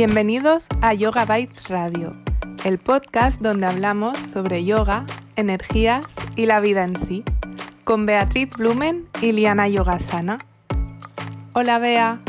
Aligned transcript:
Bienvenidos 0.00 0.68
a 0.80 0.94
Yoga 0.94 1.24
Vibes 1.24 1.66
Radio, 1.68 2.12
el 2.64 2.78
podcast 2.78 3.40
donde 3.40 3.66
hablamos 3.66 4.16
sobre 4.20 4.64
yoga, 4.64 5.04
energías 5.34 6.06
y 6.36 6.46
la 6.46 6.60
vida 6.60 6.84
en 6.84 6.94
sí, 7.04 7.24
con 7.82 8.06
Beatriz 8.06 8.48
Blumen 8.56 9.08
y 9.20 9.32
Liana 9.32 9.66
Yogasana. 9.66 10.38
Hola 11.52 11.80
Bea. 11.80 12.20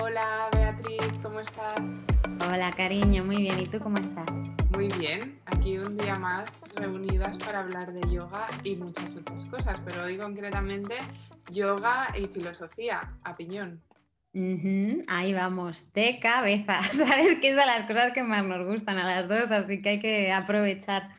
Hola 0.00 0.48
Beatriz, 0.50 1.12
¿cómo 1.22 1.40
estás? 1.40 1.82
Hola 2.48 2.72
cariño, 2.72 3.22
muy 3.22 3.36
bien. 3.36 3.60
¿Y 3.60 3.66
tú 3.66 3.80
cómo 3.80 3.98
estás? 3.98 4.30
Muy 4.70 4.88
bien, 4.98 5.38
aquí 5.44 5.76
un 5.76 5.98
día 5.98 6.18
más 6.18 6.62
reunidas 6.76 7.36
para 7.36 7.60
hablar 7.60 7.92
de 7.92 8.10
yoga 8.10 8.46
y 8.64 8.76
muchas 8.76 9.14
otras 9.14 9.44
cosas, 9.44 9.78
pero 9.84 10.04
hoy 10.04 10.16
concretamente 10.16 10.94
yoga 11.50 12.14
y 12.18 12.28
filosofía, 12.28 13.12
a 13.24 13.36
piñón. 13.36 13.82
Ahí 15.08 15.32
vamos, 15.32 15.92
de 15.92 16.20
cabeza. 16.20 16.82
Sabes 16.82 17.40
que 17.40 17.50
es 17.50 17.56
de 17.56 17.66
las 17.66 17.86
cosas 17.86 18.12
que 18.12 18.22
más 18.22 18.44
nos 18.44 18.66
gustan 18.66 18.98
a 18.98 19.04
las 19.04 19.28
dos, 19.28 19.50
así 19.50 19.82
que 19.82 19.88
hay 19.90 20.00
que 20.00 20.32
aprovechar. 20.32 21.16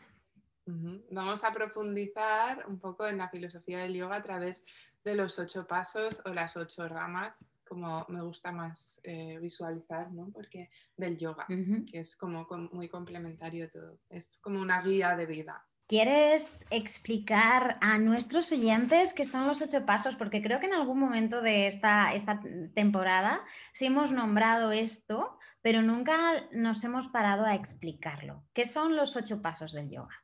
Vamos 0.66 1.44
a 1.44 1.52
profundizar 1.52 2.66
un 2.68 2.80
poco 2.80 3.06
en 3.06 3.18
la 3.18 3.30
filosofía 3.30 3.80
del 3.80 3.96
yoga 3.96 4.18
a 4.18 4.24
través 4.24 4.64
de 5.04 5.16
los 5.16 5.38
ocho 5.40 5.68
pasos 5.68 6.22
o 6.26 6.34
las 6.34 6.56
ocho 6.56 6.88
ramas, 6.88 7.38
como 7.68 8.06
me 8.10 8.22
gusta 8.22 8.52
más 8.52 9.00
eh, 9.04 9.38
visualizar, 9.42 10.12
¿no? 10.12 10.30
Porque 10.32 10.70
del 10.96 11.18
yoga, 11.18 11.46
que 11.48 12.00
es 12.00 12.16
como 12.16 12.48
muy 12.72 12.88
complementario 12.88 13.70
todo, 13.70 14.00
es 14.10 14.38
como 14.38 14.62
una 14.62 14.82
guía 14.82 15.16
de 15.16 15.26
vida. 15.26 15.66
¿Quieres 15.92 16.66
explicar 16.70 17.78
a 17.82 17.98
nuestros 17.98 18.50
oyentes 18.54 19.14
qué 19.14 19.26
son 19.26 19.46
los 19.46 19.62
ocho 19.62 19.86
pasos? 19.86 20.16
Porque 20.16 20.42
creo 20.42 20.62
que 20.62 20.68
en 20.68 20.74
algún 20.74 20.98
momento 20.98 21.42
de 21.42 21.68
esta, 21.68 22.14
esta 22.14 22.40
temporada 22.74 23.44
sí 23.74 23.88
hemos 23.88 24.14
nombrado 24.14 24.72
esto, 24.72 25.38
pero 25.62 25.82
nunca 25.82 26.16
nos 26.54 26.82
hemos 26.86 27.10
parado 27.10 27.44
a 27.44 27.56
explicarlo. 27.56 28.46
¿Qué 28.54 28.66
son 28.66 28.96
los 28.96 29.18
ocho 29.18 29.42
pasos 29.42 29.74
del 29.74 29.90
yoga? 29.90 30.24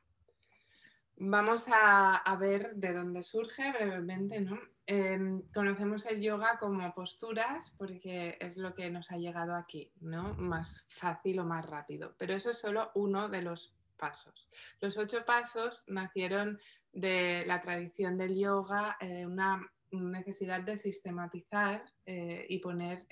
Vamos 1.18 1.66
a, 1.70 2.34
ver 2.40 2.74
de 2.74 2.94
dónde 2.94 3.22
surge 3.22 3.70
brevemente, 3.70 4.40
¿no? 4.40 4.58
Em, 4.86 5.42
conocemos 5.52 6.06
el 6.06 6.22
yoga 6.22 6.58
como 6.58 6.94
posturas 6.94 7.74
porque 7.76 8.38
es 8.40 8.56
lo 8.56 8.74
que 8.74 8.88
nos 8.88 9.10
ha 9.10 9.18
llegado 9.18 9.54
aquí, 9.54 9.92
¿no? 10.00 10.32
Más 10.32 10.86
fácil 10.88 11.40
o 11.40 11.44
más 11.44 11.66
rápido. 11.66 12.14
Pero 12.16 12.32
eso 12.32 12.52
es 12.52 12.58
solo 12.58 12.90
uno 12.94 13.28
de 13.28 13.42
los 13.42 13.77
pasos. 13.98 14.48
Los 14.80 14.96
ocho 14.96 15.24
pasos 15.26 15.84
nacieron 15.88 16.58
de 16.92 17.44
la 17.46 17.60
tradición 17.60 18.16
del 18.16 18.36
yoga, 18.36 18.96
eh, 19.00 19.26
una 19.26 19.70
necesidad 19.90 20.62
de 20.62 20.76
sistematizar 20.76 21.84
eh, 22.06 22.46
y 22.48 22.58
poner 22.58 23.06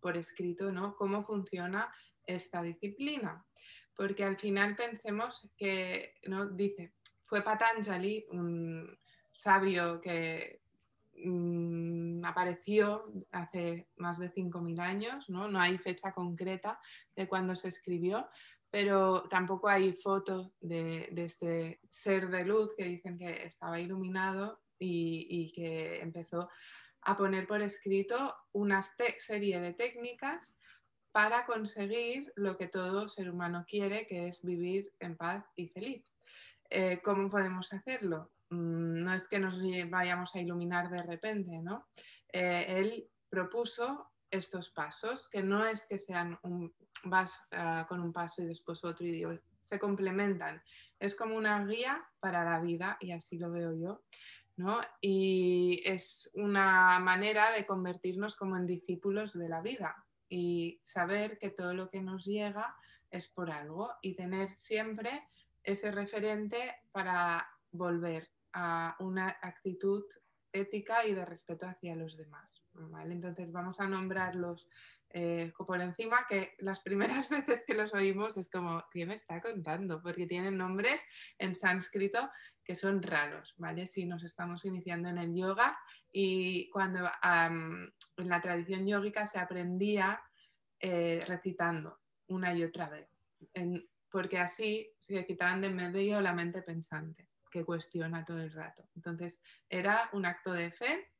por 0.00 0.16
escrito 0.16 0.70
¿no? 0.72 0.94
cómo 0.96 1.24
funciona 1.24 1.92
esta 2.26 2.62
disciplina. 2.62 3.44
Porque 3.94 4.24
al 4.24 4.36
final 4.36 4.76
pensemos 4.76 5.48
que, 5.56 6.14
¿no? 6.26 6.46
dice, 6.46 6.92
fue 7.22 7.42
Patanjali, 7.42 8.26
un 8.30 8.98
sabio 9.32 10.00
que 10.00 10.60
mm, 11.24 12.24
apareció 12.24 13.10
hace 13.32 13.88
más 13.96 14.18
de 14.18 14.30
5.000 14.32 14.80
años, 14.80 15.28
¿no? 15.30 15.48
no 15.48 15.60
hay 15.60 15.78
fecha 15.78 16.12
concreta 16.12 16.78
de 17.14 17.26
cuándo 17.26 17.56
se 17.56 17.68
escribió, 17.68 18.28
pero 18.76 19.22
tampoco 19.30 19.70
hay 19.70 19.94
fotos 19.94 20.52
de, 20.60 21.08
este 21.16 21.80
ser 21.88 22.28
de 22.28 22.44
luz 22.44 22.74
que 22.76 22.84
dicen 22.84 23.16
que 23.16 23.46
estaba 23.46 23.80
iluminado 23.80 24.60
y, 24.78 25.50
que 25.54 26.02
empezó 26.02 26.50
a 27.00 27.16
poner 27.16 27.46
por 27.46 27.62
escrito 27.62 28.36
una 28.52 28.82
serie 29.16 29.60
de 29.60 29.72
técnicas 29.72 30.58
para 31.10 31.46
conseguir 31.46 32.30
lo 32.36 32.58
que 32.58 32.68
todo 32.68 33.08
ser 33.08 33.30
humano 33.30 33.64
quiere, 33.66 34.06
que 34.06 34.28
es 34.28 34.42
vivir 34.42 34.92
en 35.00 35.16
paz 35.16 35.42
y 35.56 35.68
feliz. 35.68 36.04
Eh, 36.68 37.00
¿Cómo 37.02 37.30
podemos 37.30 37.72
hacerlo? 37.72 38.30
Mm, 38.50 39.04
no 39.04 39.14
es 39.14 39.26
que 39.26 39.38
nos 39.38 39.58
vayamos 39.88 40.34
a 40.34 40.40
iluminar 40.40 40.90
de 40.90 41.02
repente, 41.02 41.62
¿no? 41.62 41.88
Eh, 42.30 42.66
él 42.68 43.08
propuso 43.30 44.12
estos 44.36 44.70
pasos, 44.70 45.28
que 45.28 45.42
no 45.42 45.64
es 45.64 45.86
que 45.86 45.98
sean 45.98 46.38
un, 46.42 46.74
vas 47.04 47.40
ah, 47.52 47.86
con 47.88 48.00
un 48.00 48.12
paso 48.12 48.42
y 48.42 48.46
después 48.46 48.84
otro 48.84 49.06
y 49.06 49.24
se 49.58 49.78
complementan. 49.78 50.62
Es 50.98 51.14
como 51.14 51.36
una 51.36 51.64
guía 51.66 52.04
para 52.20 52.44
la 52.44 52.60
vida 52.60 52.96
y 53.00 53.12
así 53.12 53.38
lo 53.38 53.50
veo 53.50 53.74
yo. 53.74 54.02
¿no? 54.56 54.80
Y 55.00 55.82
es 55.84 56.30
una 56.34 56.98
manera 56.98 57.52
de 57.52 57.66
convertirnos 57.66 58.36
como 58.36 58.56
en 58.56 58.66
discípulos 58.66 59.34
de 59.34 59.48
la 59.48 59.60
vida 59.60 60.06
y 60.28 60.80
saber 60.82 61.38
que 61.38 61.50
todo 61.50 61.74
lo 61.74 61.90
que 61.90 62.00
nos 62.00 62.24
llega 62.24 62.74
es 63.10 63.28
por 63.28 63.50
algo 63.50 63.92
y 64.02 64.14
tener 64.14 64.48
siempre 64.56 65.28
ese 65.62 65.90
referente 65.90 66.74
para 66.92 67.46
volver 67.70 68.30
a 68.52 68.96
una 68.98 69.36
actitud 69.42 70.04
ética 70.60 71.06
y 71.06 71.14
de 71.14 71.24
respeto 71.24 71.66
hacia 71.66 71.96
los 71.96 72.16
demás. 72.16 72.62
Entonces 73.04 73.52
vamos 73.52 73.80
a 73.80 73.88
nombrarlos 73.88 74.68
eh, 75.10 75.52
por 75.56 75.80
encima 75.80 76.26
que 76.28 76.54
las 76.58 76.80
primeras 76.80 77.28
veces 77.30 77.64
que 77.66 77.74
los 77.74 77.94
oímos 77.94 78.36
es 78.36 78.50
como, 78.50 78.84
¿qué 78.90 79.06
me 79.06 79.14
está 79.14 79.40
contando? 79.40 80.02
Porque 80.02 80.26
tienen 80.26 80.56
nombres 80.56 81.00
en 81.38 81.54
sánscrito 81.54 82.30
que 82.64 82.74
son 82.74 83.02
raros, 83.02 83.54
¿vale? 83.56 83.86
Si 83.86 84.04
nos 84.04 84.24
estamos 84.24 84.64
iniciando 84.64 85.08
en 85.08 85.18
el 85.18 85.34
yoga 85.34 85.78
y 86.12 86.68
cuando 86.70 87.08
en 87.22 87.92
la 88.16 88.40
tradición 88.40 88.86
yógica 88.86 89.26
se 89.26 89.38
aprendía 89.38 90.20
eh, 90.80 91.24
recitando 91.26 92.00
una 92.26 92.52
y 92.54 92.64
otra 92.64 92.88
vez, 92.88 93.08
porque 94.10 94.38
así 94.38 94.90
se 94.98 95.24
quitaban 95.24 95.60
de 95.60 95.70
medio 95.70 96.20
la 96.20 96.32
mente 96.32 96.60
pensante 96.62 97.28
que 97.50 97.64
cuestiona 97.64 98.24
todo 98.24 98.40
el 98.40 98.52
rato. 98.52 98.84
Entonces 98.94 99.38
era 99.68 100.08
un 100.12 100.26
acto 100.26 100.52
de 100.52 100.70
fe 100.70 101.10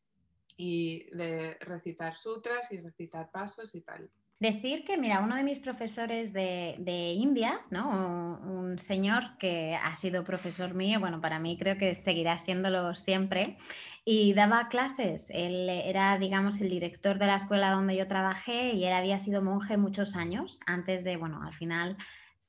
y 0.56 1.04
de 1.14 1.54
recitar 1.60 2.16
sutras 2.16 2.70
y 2.72 2.80
recitar 2.80 3.30
pasos 3.30 3.74
y 3.74 3.82
tal. 3.82 4.10
Decir 4.38 4.84
que, 4.84 4.98
mira, 4.98 5.20
uno 5.20 5.34
de 5.34 5.42
mis 5.42 5.58
profesores 5.60 6.34
de, 6.34 7.14
India, 7.16 7.62
¿no? 7.70 8.38
Un, 8.44 8.78
señor 8.78 9.38
que 9.38 9.74
ha 9.74 9.96
sido 9.96 10.24
profesor 10.24 10.74
mío, 10.74 11.00
bueno, 11.00 11.22
para 11.22 11.38
mí 11.38 11.56
creo 11.56 11.78
que 11.78 11.94
seguirá 11.94 12.36
siéndolo 12.36 12.94
siempre, 12.94 13.56
y 14.04 14.34
daba 14.34 14.68
clases. 14.68 15.30
Él 15.30 15.70
era, 15.70 16.18
digamos, 16.18 16.60
el 16.60 16.68
director 16.68 17.18
de 17.18 17.26
la 17.26 17.36
escuela 17.36 17.70
donde 17.70 17.96
yo 17.96 18.06
trabajé 18.06 18.74
y 18.74 18.84
él 18.84 18.92
había 18.92 19.18
sido 19.18 19.40
monje 19.40 19.78
muchos 19.78 20.16
años 20.16 20.60
antes 20.66 21.04
de, 21.04 21.16
bueno, 21.16 21.42
al 21.42 21.54
final 21.54 21.96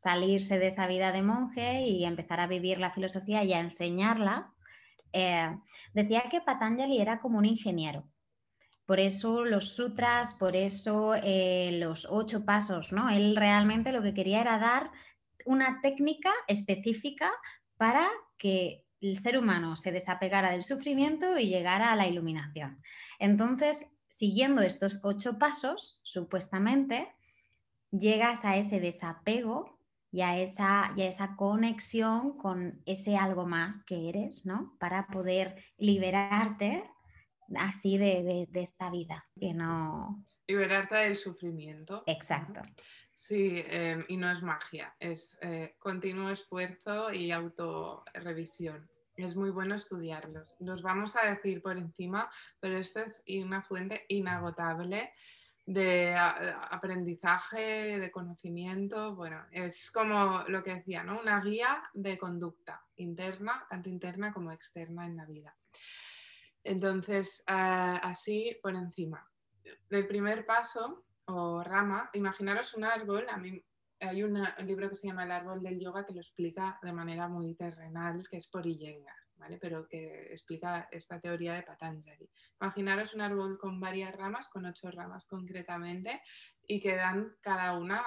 salirse 0.02 0.60
de 0.60 0.68
esa 0.68 0.88
vida 0.88 1.12
de 1.12 1.24
monje 1.24 1.82
y 1.82 2.06
empezar 2.06 2.40
a 2.40 2.48
vivir 2.48 2.80
la 2.80 2.92
filosofía 2.92 3.44
y 3.44 3.54
a 3.54 3.60
enseñarla 3.60 4.54
eh, 5.14 5.58
decía 5.94 6.26
que 6.30 6.42
Patanjali 6.42 7.00
era 7.00 7.20
como 7.20 7.38
un 7.38 7.46
ingeniero. 7.46 8.08
Por 8.86 9.00
eso 9.00 9.44
los 9.44 9.74
sutras, 9.74 10.34
por 10.34 10.56
eso 10.56 11.16
eh, 11.16 11.72
los 11.80 12.08
ocho 12.10 12.46
pasos, 12.46 12.92
¿no? 12.92 13.10
Él 13.10 13.36
realmente 13.36 13.92
lo 13.92 14.02
que 14.02 14.14
quería 14.14 14.42
era 14.42 14.60
dar 14.60 14.92
una 15.46 15.82
técnica 15.82 16.32
específica 16.48 17.32
para 17.78 18.08
que 18.38 18.86
el 19.02 19.18
ser 19.18 19.38
humano 19.38 19.76
se 19.76 19.92
desapegara 19.92 20.52
del 20.52 20.64
sufrimiento 20.64 21.38
y 21.38 21.48
llegara 21.48 21.92
a 21.92 21.96
la 21.96 22.08
iluminación. 22.08 22.82
Entonces, 23.20 23.88
siguiendo 24.08 24.62
estos 24.62 25.00
ocho 25.04 25.38
pasos, 25.38 26.00
supuestamente, 26.04 27.14
llegas 27.92 28.46
a 28.46 28.58
ese 28.58 28.80
desapego 28.80 29.77
y 30.12 30.22
a 30.22 30.38
esa, 30.38 30.94
esa 30.98 31.36
conexión 31.36 32.38
con 32.38 32.82
ese 32.86 33.18
algo 33.18 33.46
más 33.46 33.84
que 33.84 34.10
eres, 34.10 34.46
¿no? 34.46 34.76
Para 34.80 35.08
poder 35.08 35.64
liberarte 35.78 36.90
así 37.56 37.98
de, 37.98 38.48
esta 38.54 38.90
vida, 38.90 39.28
que 39.40 39.54
no... 39.54 40.26
Liberarte 40.48 40.96
del 40.96 41.18
sufrimiento. 41.18 42.04
Exacto. 42.06 42.62
Sí, 43.14 43.64
em, 43.68 44.06
y 44.08 44.16
no 44.16 44.32
es 44.32 44.42
magia, 44.42 44.96
es 45.00 45.38
eh, 45.42 45.76
continuo 45.80 46.30
esfuerzo 46.30 47.12
y 47.12 47.32
autorrevisión. 47.32 48.90
Es 49.16 49.36
muy 49.36 49.50
bueno 49.50 49.76
estudiarlos. 49.76 50.56
Los 50.60 50.82
vamos 50.84 51.16
a 51.18 51.30
decir 51.30 51.62
por 51.62 51.78
encima, 51.78 52.30
pero 52.60 52.78
esto 52.78 53.02
es 53.02 53.22
una 53.44 53.62
fuente 53.62 54.06
inagotable 54.08 55.12
de 55.68 56.16
aprendizaje, 56.16 58.00
de 58.00 58.10
conocimiento, 58.10 59.14
bueno, 59.16 59.46
es 59.52 59.92
como 59.92 60.46
lo 60.48 60.64
que 60.64 60.76
decía, 60.76 61.04
¿no? 61.04 61.20
Una 61.20 61.42
guía 61.42 61.84
de 61.94 62.18
conducta 62.18 62.82
interna, 62.96 63.68
tanto 63.70 63.90
interna 63.90 64.32
como 64.32 64.54
externa 64.54 65.06
en 65.06 65.18
la 65.18 65.26
vida. 65.26 65.54
Entonces, 66.64 67.44
ah, 67.48 68.00
así 68.02 68.58
por 68.64 68.76
encima. 68.76 69.30
El 69.90 70.08
primer 70.08 70.46
paso 70.46 71.06
o 71.26 71.62
rama, 71.62 72.10
imaginaros 72.14 72.74
un 72.74 72.86
árbol, 72.86 73.28
a 73.30 73.36
mí 73.36 73.62
hay 74.00 74.24
un 74.24 74.42
libro 74.64 74.90
que 74.90 74.96
se 74.96 75.08
llama 75.08 75.26
El 75.26 75.32
árbol 75.32 75.62
del 75.62 75.82
yoga 75.82 76.06
que 76.06 76.14
lo 76.14 76.22
explica 76.22 76.80
de 76.82 76.94
manera 76.94 77.28
muy 77.28 77.56
terrenal, 77.56 78.26
que 78.30 78.38
es 78.38 78.48
por 78.48 78.66
Iyengar. 78.66 79.27
Pero 79.60 79.88
que 79.88 80.28
explica 80.32 80.88
esta 80.92 81.20
teoría 81.20 81.54
de 81.54 81.64
Patanjali. 81.64 82.30
Imaginaros 82.60 83.14
un 83.14 83.22
árbol 83.22 83.58
con 83.58 83.80
varias 83.80 84.16
ramas, 84.16 84.48
con 84.50 84.66
ocho 84.66 84.90
ramas 84.92 85.26
concretamente, 85.26 86.22
y 86.68 86.82
que 86.82 86.96
dan 86.96 87.36
cada 87.42 87.78
una 87.78 88.04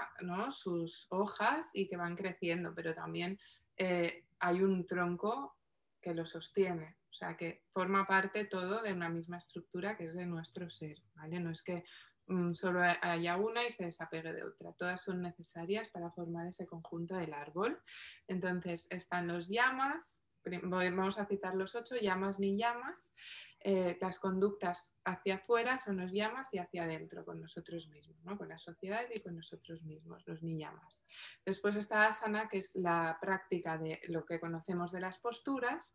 sus 0.52 1.06
hojas 1.10 1.70
y 1.72 1.88
que 1.88 1.96
van 1.96 2.16
creciendo, 2.16 2.74
pero 2.74 2.94
también 2.94 3.38
eh, 3.76 4.24
hay 4.38 4.62
un 4.62 4.86
tronco 4.86 5.56
que 6.00 6.14
lo 6.14 6.26
sostiene, 6.26 6.96
o 7.10 7.12
sea 7.12 7.36
que 7.36 7.62
forma 7.72 8.06
parte 8.06 8.44
todo 8.44 8.82
de 8.82 8.92
una 8.92 9.08
misma 9.08 9.38
estructura 9.38 9.96
que 9.96 10.04
es 10.04 10.14
de 10.14 10.26
nuestro 10.26 10.70
ser. 10.70 10.98
No 11.14 11.50
es 11.50 11.62
que 11.62 11.84
mm, 12.26 12.52
solo 12.52 12.80
haya 12.82 13.36
una 13.36 13.64
y 13.64 13.70
se 13.70 13.86
desapegue 13.86 14.32
de 14.32 14.44
otra, 14.44 14.72
todas 14.72 15.02
son 15.02 15.22
necesarias 15.22 15.88
para 15.88 16.10
formar 16.10 16.46
ese 16.46 16.66
conjunto 16.66 17.16
del 17.16 17.34
árbol. 17.34 17.80
Entonces 18.28 18.86
están 18.90 19.28
los 19.28 19.48
llamas, 19.48 20.22
vamos 20.44 21.19
a 21.19 21.26
citar 21.26 21.54
los 21.54 21.75
ocho, 21.75 21.96
llamas 21.96 22.38
ni 22.38 22.56
llamas, 22.56 23.14
eh, 23.62 23.98
las 24.00 24.19
conductas 24.19 24.96
hacia 25.04 25.34
afuera 25.34 25.78
son 25.78 25.98
los 25.98 26.12
llamas 26.12 26.48
y 26.54 26.58
hacia 26.58 26.84
adentro 26.84 27.26
con 27.26 27.42
nosotros 27.42 27.88
mismos, 27.88 28.16
¿no? 28.25 28.38
con 28.38 28.48
la 28.48 28.56
sociedad 28.56 29.04
y 29.14 29.20
con 29.20 29.37
nosotros 29.37 29.82
mismos, 29.82 30.26
los 30.26 30.42
ni 30.42 30.58
llamas. 30.58 31.04
Después 31.44 31.76
está 31.76 32.08
asana, 32.08 32.48
que 32.48 32.58
es 32.58 32.75
la 32.75 33.19
práctica 33.20 33.76
de 33.76 34.00
lo 34.08 34.25
que 34.25 34.40
conocemos 34.40 34.92
de 34.92 35.00
las 35.00 35.19
posturas, 35.19 35.94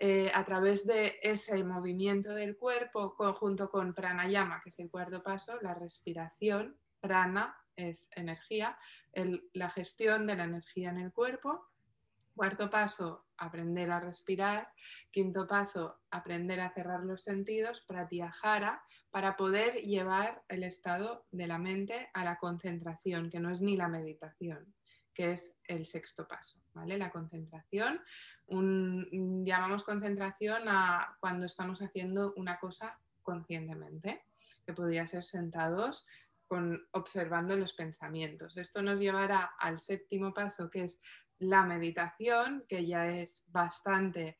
eh, 0.00 0.32
a 0.34 0.44
través 0.44 0.86
de 0.86 1.20
ese 1.22 1.62
movimiento 1.62 2.34
del 2.34 2.56
cuerpo 2.56 3.14
junto 3.38 3.70
con 3.70 3.94
pranayama, 3.94 4.60
que 4.62 4.70
es 4.70 4.78
el 4.80 4.90
cuarto 4.90 5.22
paso, 5.22 5.60
la 5.62 5.74
respiración, 5.74 6.76
prana 7.00 7.56
es 7.76 8.08
energía, 8.16 8.76
la 9.52 9.70
gestión 9.70 10.26
de 10.26 10.36
la 10.36 10.44
energía 10.44 10.90
en 10.90 10.98
el 10.98 11.12
cuerpo 11.12 11.73
Cuarto 12.34 12.68
paso, 12.68 13.26
aprender 13.36 13.90
a 13.90 14.00
respirar. 14.00 14.68
Quinto 15.10 15.46
paso, 15.46 16.00
aprender 16.10 16.60
a 16.60 16.72
cerrar 16.72 17.04
los 17.04 17.22
sentidos, 17.22 17.82
pratyahara, 17.86 18.82
para 19.10 19.36
poder 19.36 19.74
llevar 19.82 20.42
el 20.48 20.64
estado 20.64 21.26
de 21.30 21.46
la 21.46 21.58
mente 21.58 22.10
a 22.12 22.24
la 22.24 22.38
concentración, 22.38 23.30
que 23.30 23.40
no 23.40 23.50
es 23.50 23.60
ni 23.60 23.76
la 23.76 23.88
meditación, 23.88 24.74
que 25.14 25.32
es 25.32 25.54
el 25.68 25.86
sexto 25.86 26.26
paso, 26.26 26.60
¿vale? 26.72 26.98
La 26.98 27.10
concentración. 27.10 28.00
llamamos 28.48 29.84
concentración 29.84 30.64
a 30.66 31.16
cuando 31.20 31.46
estamos 31.46 31.82
haciendo 31.82 32.34
una 32.36 32.58
cosa 32.58 32.98
conscientemente, 33.22 34.24
que 34.66 34.72
podría 34.72 35.06
ser 35.06 35.24
sentados 35.24 36.06
con, 36.46 36.86
observando 36.92 37.56
los 37.56 37.74
pensamientos. 37.74 38.56
Esto 38.56 38.82
nos 38.82 38.98
llevará 38.98 39.54
al 39.58 39.80
séptimo 39.80 40.34
paso, 40.34 40.68
que 40.68 40.84
es 40.84 40.98
la 41.38 41.64
meditación, 41.64 42.64
que 42.68 42.86
ya 42.86 43.08
es 43.08 43.42
bastante 43.46 44.38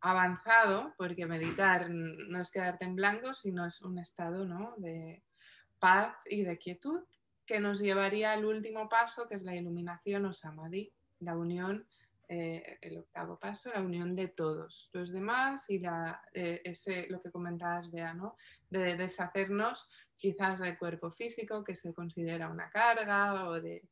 avanzado, 0.00 0.94
porque 0.96 1.26
meditar 1.26 1.90
no 1.90 2.40
es 2.40 2.50
quedarte 2.50 2.84
en 2.84 2.96
blanco, 2.96 3.34
sino 3.34 3.66
es 3.66 3.82
un 3.82 3.98
estado 3.98 4.74
de 4.78 5.24
paz 5.78 6.16
y 6.26 6.42
de 6.42 6.58
quietud, 6.58 7.00
que 7.44 7.60
nos 7.60 7.80
llevaría 7.80 8.32
al 8.32 8.44
último 8.44 8.88
paso, 8.88 9.28
que 9.28 9.36
es 9.36 9.42
la 9.42 9.54
iluminación 9.54 10.26
o 10.26 10.32
samadhi, 10.32 10.92
la 11.20 11.36
unión, 11.36 11.86
eh, 12.28 12.78
el 12.80 12.98
octavo 12.98 13.38
paso, 13.38 13.70
la 13.72 13.80
unión 13.80 14.16
de 14.16 14.26
todos 14.26 14.90
los 14.92 15.12
demás 15.12 15.70
y 15.70 15.78
la, 15.78 16.20
eh, 16.34 16.60
ese, 16.64 17.06
lo 17.08 17.22
que 17.22 17.30
comentabas, 17.30 17.90
Bea, 17.92 18.14
¿no? 18.14 18.36
de 18.68 18.96
deshacernos 18.96 19.88
quizás 20.16 20.58
del 20.58 20.76
cuerpo 20.76 21.12
físico, 21.12 21.62
que 21.62 21.76
se 21.76 21.94
considera 21.94 22.48
una 22.48 22.68
carga, 22.70 23.48
o 23.48 23.60
de 23.60 23.88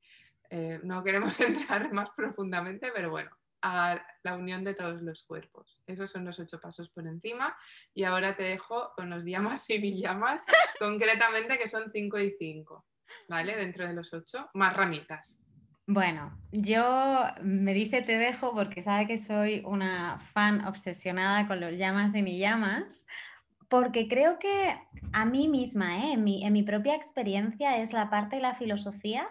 eh, 0.51 0.81
no 0.83 1.03
queremos 1.03 1.39
entrar 1.41 1.93
más 1.93 2.11
profundamente, 2.11 2.91
pero 2.95 3.11
bueno, 3.11 3.31
a 3.65 3.99
la 4.23 4.37
unión 4.37 4.63
de 4.63 4.75
todos 4.75 5.01
los 5.01 5.25
cuerpos. 5.25 5.83
Esos 5.87 6.11
son 6.11 6.25
los 6.25 6.39
ocho 6.39 6.61
pasos 6.61 6.91
por 6.91 7.07
encima. 7.07 7.57
Y 7.95 8.05
ahora 8.05 8.37
te 8.37 8.43
dejo 8.43 8.93
con 8.95 9.09
los 9.09 9.25
llamas 9.25 9.69
y 9.71 9.79
mil 9.79 10.01
llamas, 10.01 10.45
concretamente 10.79 11.59
que 11.59 11.69
son 11.69 11.91
cinco 11.91 12.19
y 12.19 12.35
cinco, 12.39 12.85
¿vale? 13.29 13.57
Dentro 13.57 13.87
de 13.87 13.95
los 13.95 14.13
ocho, 14.13 14.51
más 14.53 14.77
ramitas. 14.77 15.39
Bueno, 15.87 16.39
yo 16.51 17.25
me 17.43 17.75
dice 17.75 18.03
te 18.03 18.17
dejo 18.17 18.55
porque 18.55 18.83
sabe 18.83 19.07
que 19.07 19.19
soy 19.19 19.63
una 19.67 20.19
fan 20.19 20.67
obsesionada 20.67 21.47
con 21.47 21.61
los 21.61 21.73
llamas 21.77 22.15
y 22.15 22.23
mi 22.23 22.39
llamas, 22.39 23.07
porque 23.69 24.09
creo 24.09 24.39
que 24.39 24.79
a 25.13 25.25
mí 25.27 25.49
misma, 25.49 26.05
¿eh? 26.05 26.13
en, 26.13 26.25
mi, 26.25 26.45
en 26.45 26.53
mi 26.53 26.63
propia 26.63 26.95
experiencia, 26.95 27.79
es 27.79 27.93
la 27.93 28.09
parte 28.09 28.37
de 28.37 28.43
la 28.43 28.55
filosofía 28.55 29.29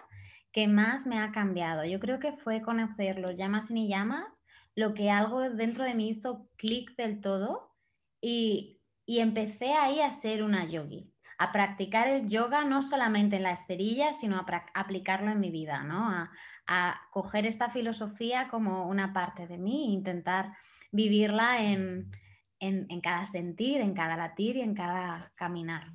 que 0.54 0.68
más 0.68 1.04
me 1.04 1.18
ha 1.18 1.32
cambiado. 1.32 1.84
Yo 1.84 1.98
creo 1.98 2.20
que 2.20 2.32
fue 2.32 2.62
conocer 2.62 3.18
los 3.18 3.36
llamas 3.36 3.70
y 3.70 3.74
ni 3.74 3.88
llamas 3.88 4.44
lo 4.76 4.94
que 4.94 5.10
algo 5.10 5.40
dentro 5.50 5.84
de 5.84 5.94
mí 5.94 6.08
hizo 6.08 6.48
clic 6.56 6.96
del 6.96 7.20
todo 7.20 7.74
y, 8.22 8.80
empecé 9.06 9.72
ahí 9.72 10.00
a 10.00 10.10
ser 10.12 10.42
una 10.42 10.64
yogi, 10.64 11.12
a 11.38 11.52
practicar 11.52 12.08
el 12.08 12.28
yoga 12.28 12.64
no 12.64 12.82
solamente 12.82 13.36
en 13.36 13.42
la 13.42 13.50
esterilla, 13.50 14.12
sino 14.12 14.36
a 14.36 14.46
aplicarlo 14.74 15.30
en 15.30 15.40
mi 15.40 15.50
vida, 15.50 15.82
¿no? 15.82 16.08
A, 16.08 16.30
a, 16.66 17.00
coger 17.10 17.46
esta 17.46 17.68
filosofía 17.68 18.48
como 18.48 18.86
una 18.88 19.12
parte 19.12 19.46
de 19.46 19.58
mí 19.58 19.92
intentar 19.92 20.56
vivirla 20.92 21.62
en, 21.62 22.12
en 22.60 23.00
cada 23.00 23.26
sentir, 23.26 23.80
en 23.80 23.92
cada 23.92 24.16
latir 24.16 24.56
y 24.56 24.62
en 24.62 24.74
cada 24.74 25.32
caminar. 25.34 25.92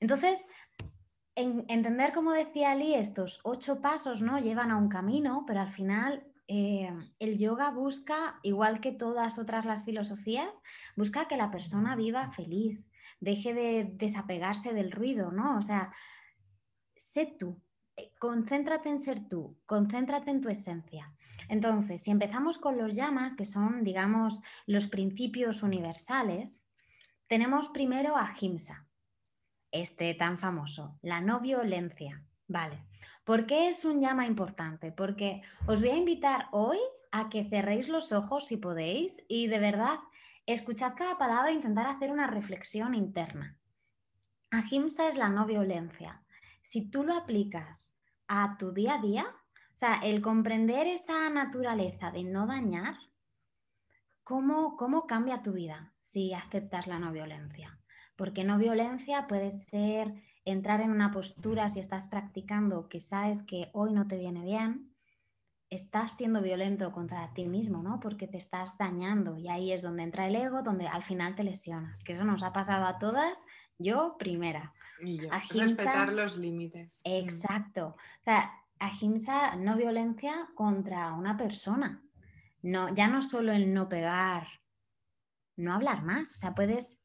Entonces, 0.00 0.46
entender, 1.36 2.12
como 2.12 2.32
decía 2.32 2.72
Ali, 2.72 2.94
estos 2.94 3.40
ocho 3.42 3.80
pasos 3.80 4.20
¿no? 4.20 4.38
llevan 4.38 4.70
a 4.70 4.76
un 4.76 4.88
camino, 4.88 5.44
pero 5.46 5.60
al 5.60 5.70
final 5.70 6.24
eh, 6.46 6.92
el 7.18 7.38
yoga 7.38 7.70
busca, 7.70 8.38
igual 8.42 8.80
que 8.80 8.92
todas 8.92 9.38
otras 9.38 9.64
las 9.64 9.84
filosofías, 9.84 10.50
busca 10.96 11.26
que 11.26 11.36
la 11.36 11.50
persona 11.50 11.96
viva 11.96 12.30
feliz, 12.30 12.84
deje 13.20 13.54
de 13.54 13.84
desapegarse 13.94 14.72
del 14.72 14.92
ruido, 14.92 15.32
¿no? 15.32 15.58
O 15.58 15.62
sea, 15.62 15.92
sé 16.96 17.34
tú, 17.38 17.60
eh, 17.96 18.12
concéntrate 18.18 18.88
en 18.88 18.98
ser 18.98 19.28
tú, 19.28 19.56
concéntrate 19.66 20.30
en 20.30 20.40
tu 20.40 20.48
esencia. 20.48 21.12
Entonces, 21.48 22.02
si 22.02 22.10
empezamos 22.10 22.58
con 22.58 22.76
los 22.76 22.94
llamas, 22.94 23.34
que 23.34 23.44
son, 23.44 23.82
digamos, 23.82 24.42
los 24.66 24.88
principios 24.88 25.62
universales, 25.62 26.66
tenemos 27.26 27.68
primero 27.70 28.16
a 28.16 28.32
Himsa 28.38 28.83
este 29.74 30.14
tan 30.14 30.38
famoso, 30.38 30.98
la 31.02 31.20
no 31.20 31.40
violencia. 31.40 32.22
Vale. 32.46 32.84
¿Por 33.24 33.46
qué 33.46 33.68
es 33.68 33.84
un 33.84 34.00
llama 34.00 34.26
importante? 34.26 34.92
Porque 34.92 35.42
os 35.66 35.80
voy 35.80 35.90
a 35.90 35.96
invitar 35.96 36.48
hoy 36.52 36.78
a 37.10 37.28
que 37.28 37.44
cerréis 37.44 37.88
los 37.88 38.12
ojos 38.12 38.46
si 38.46 38.56
podéis 38.56 39.24
y 39.28 39.48
de 39.48 39.58
verdad 39.58 39.98
escuchad 40.46 40.94
cada 40.96 41.18
palabra 41.18 41.50
e 41.50 41.54
intentar 41.54 41.86
hacer 41.86 42.10
una 42.10 42.26
reflexión 42.26 42.94
interna. 42.94 43.58
Ahimsa 44.50 45.08
es 45.08 45.16
la 45.16 45.28
no 45.28 45.44
violencia. 45.44 46.22
Si 46.62 46.88
tú 46.88 47.02
lo 47.02 47.14
aplicas 47.14 47.96
a 48.28 48.56
tu 48.56 48.72
día 48.72 48.94
a 48.94 48.98
día, 48.98 49.26
o 49.26 49.76
sea, 49.76 49.94
el 50.04 50.22
comprender 50.22 50.86
esa 50.86 51.28
naturaleza 51.30 52.12
de 52.12 52.22
no 52.22 52.46
dañar, 52.46 52.96
¿cómo, 54.22 54.76
cómo 54.76 55.06
cambia 55.06 55.42
tu 55.42 55.52
vida 55.52 55.92
si 55.98 56.32
aceptas 56.32 56.86
la 56.86 57.00
no 57.00 57.10
violencia? 57.10 57.78
Porque 58.16 58.44
no 58.44 58.58
violencia 58.58 59.26
puede 59.26 59.50
ser 59.50 60.14
entrar 60.44 60.80
en 60.80 60.90
una 60.90 61.10
postura 61.10 61.68
si 61.68 61.80
estás 61.80 62.08
practicando 62.08 62.88
que 62.88 63.00
sabes 63.00 63.42
que 63.42 63.70
hoy 63.72 63.92
no 63.92 64.06
te 64.06 64.18
viene 64.18 64.44
bien, 64.44 64.94
estás 65.70 66.16
siendo 66.16 66.42
violento 66.42 66.92
contra 66.92 67.32
ti 67.34 67.46
mismo, 67.46 67.82
¿no? 67.82 67.98
Porque 68.00 68.28
te 68.28 68.36
estás 68.36 68.78
dañando 68.78 69.36
y 69.38 69.48
ahí 69.48 69.72
es 69.72 69.82
donde 69.82 70.02
entra 70.02 70.26
el 70.26 70.36
ego, 70.36 70.62
donde 70.62 70.86
al 70.86 71.02
final 71.02 71.34
te 71.34 71.44
lesionas, 71.44 72.04
que 72.04 72.12
eso 72.12 72.24
nos 72.24 72.42
ha 72.42 72.52
pasado 72.52 72.86
a 72.86 72.98
todas, 72.98 73.44
yo 73.78 74.16
primera. 74.18 74.72
Y 75.00 75.18
yo, 75.18 75.28
respetar 75.30 76.12
los 76.12 76.36
límites. 76.36 77.00
Mm. 77.04 77.10
Exacto. 77.10 77.96
O 77.96 78.22
sea, 78.22 78.52
ahimsa, 78.78 79.56
no 79.56 79.76
violencia 79.76 80.48
contra 80.54 81.12
una 81.14 81.36
persona. 81.36 82.02
No, 82.62 82.94
ya 82.94 83.08
no 83.08 83.22
solo 83.22 83.52
el 83.52 83.74
no 83.74 83.88
pegar, 83.88 84.46
no 85.56 85.74
hablar 85.74 86.02
más, 86.02 86.30
o 86.32 86.34
sea, 86.34 86.54
puedes 86.54 87.03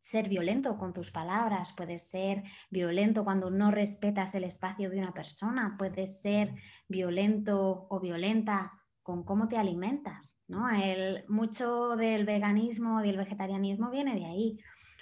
ser 0.00 0.28
violento 0.28 0.78
con 0.78 0.92
tus 0.92 1.10
palabras, 1.10 1.72
puedes 1.76 2.08
ser 2.10 2.42
violento 2.70 3.22
cuando 3.22 3.50
no 3.50 3.70
respetas 3.70 4.34
el 4.34 4.44
espacio 4.44 4.90
de 4.90 4.98
una 4.98 5.12
persona, 5.12 5.76
puedes 5.78 6.20
ser 6.20 6.54
violento 6.88 7.86
o 7.90 8.00
violenta 8.00 8.72
con 9.02 9.24
cómo 9.24 9.48
te 9.48 9.56
alimentas, 9.56 10.38
¿no? 10.48 10.68
El, 10.70 11.24
mucho 11.28 11.96
del 11.96 12.24
veganismo 12.24 13.00
y 13.00 13.06
del 13.06 13.16
vegetarianismo 13.16 13.90
viene 13.90 14.14
de 14.14 14.24
ahí. 14.24 14.58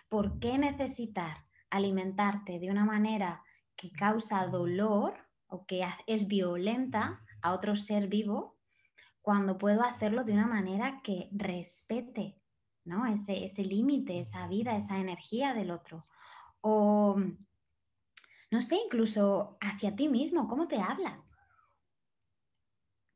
¿Por 0.09 0.39
qué 0.39 0.59
necesitar 0.59 1.45
alimentarte 1.71 2.59
de 2.59 2.71
una 2.71 2.85
manera 2.85 3.43
que 3.77 3.93
causa 3.93 4.47
dolor 4.47 5.15
o 5.47 5.67
que 5.67 5.87
es 6.07 6.27
violenta 6.27 7.23
a 7.43 7.53
otro 7.53 7.77
ser 7.77 8.09
vivo 8.09 8.59
cuando 9.21 9.59
puedo 9.59 9.83
hacerlo 9.83 10.25
de 10.25 10.33
una 10.33 10.47
manera 10.47 11.01
que 11.05 11.29
respete 11.33 12.38
¿no? 12.89 13.07
Ese, 13.07 13.45
ese 13.45 13.63
límite, 13.63 14.19
esa 14.19 14.47
vida, 14.49 14.77
esa 14.77 14.99
energía 14.99 15.55
del 15.55 15.71
otro. 15.71 16.07
O, 16.61 17.17
no 18.51 18.63
sé, 18.63 18.77
incluso 18.85 19.59
hacia 19.61 19.95
ti 19.95 20.09
mismo, 20.09 20.49
¿cómo 20.49 20.67
te 20.69 20.81
hablas? 20.81 21.37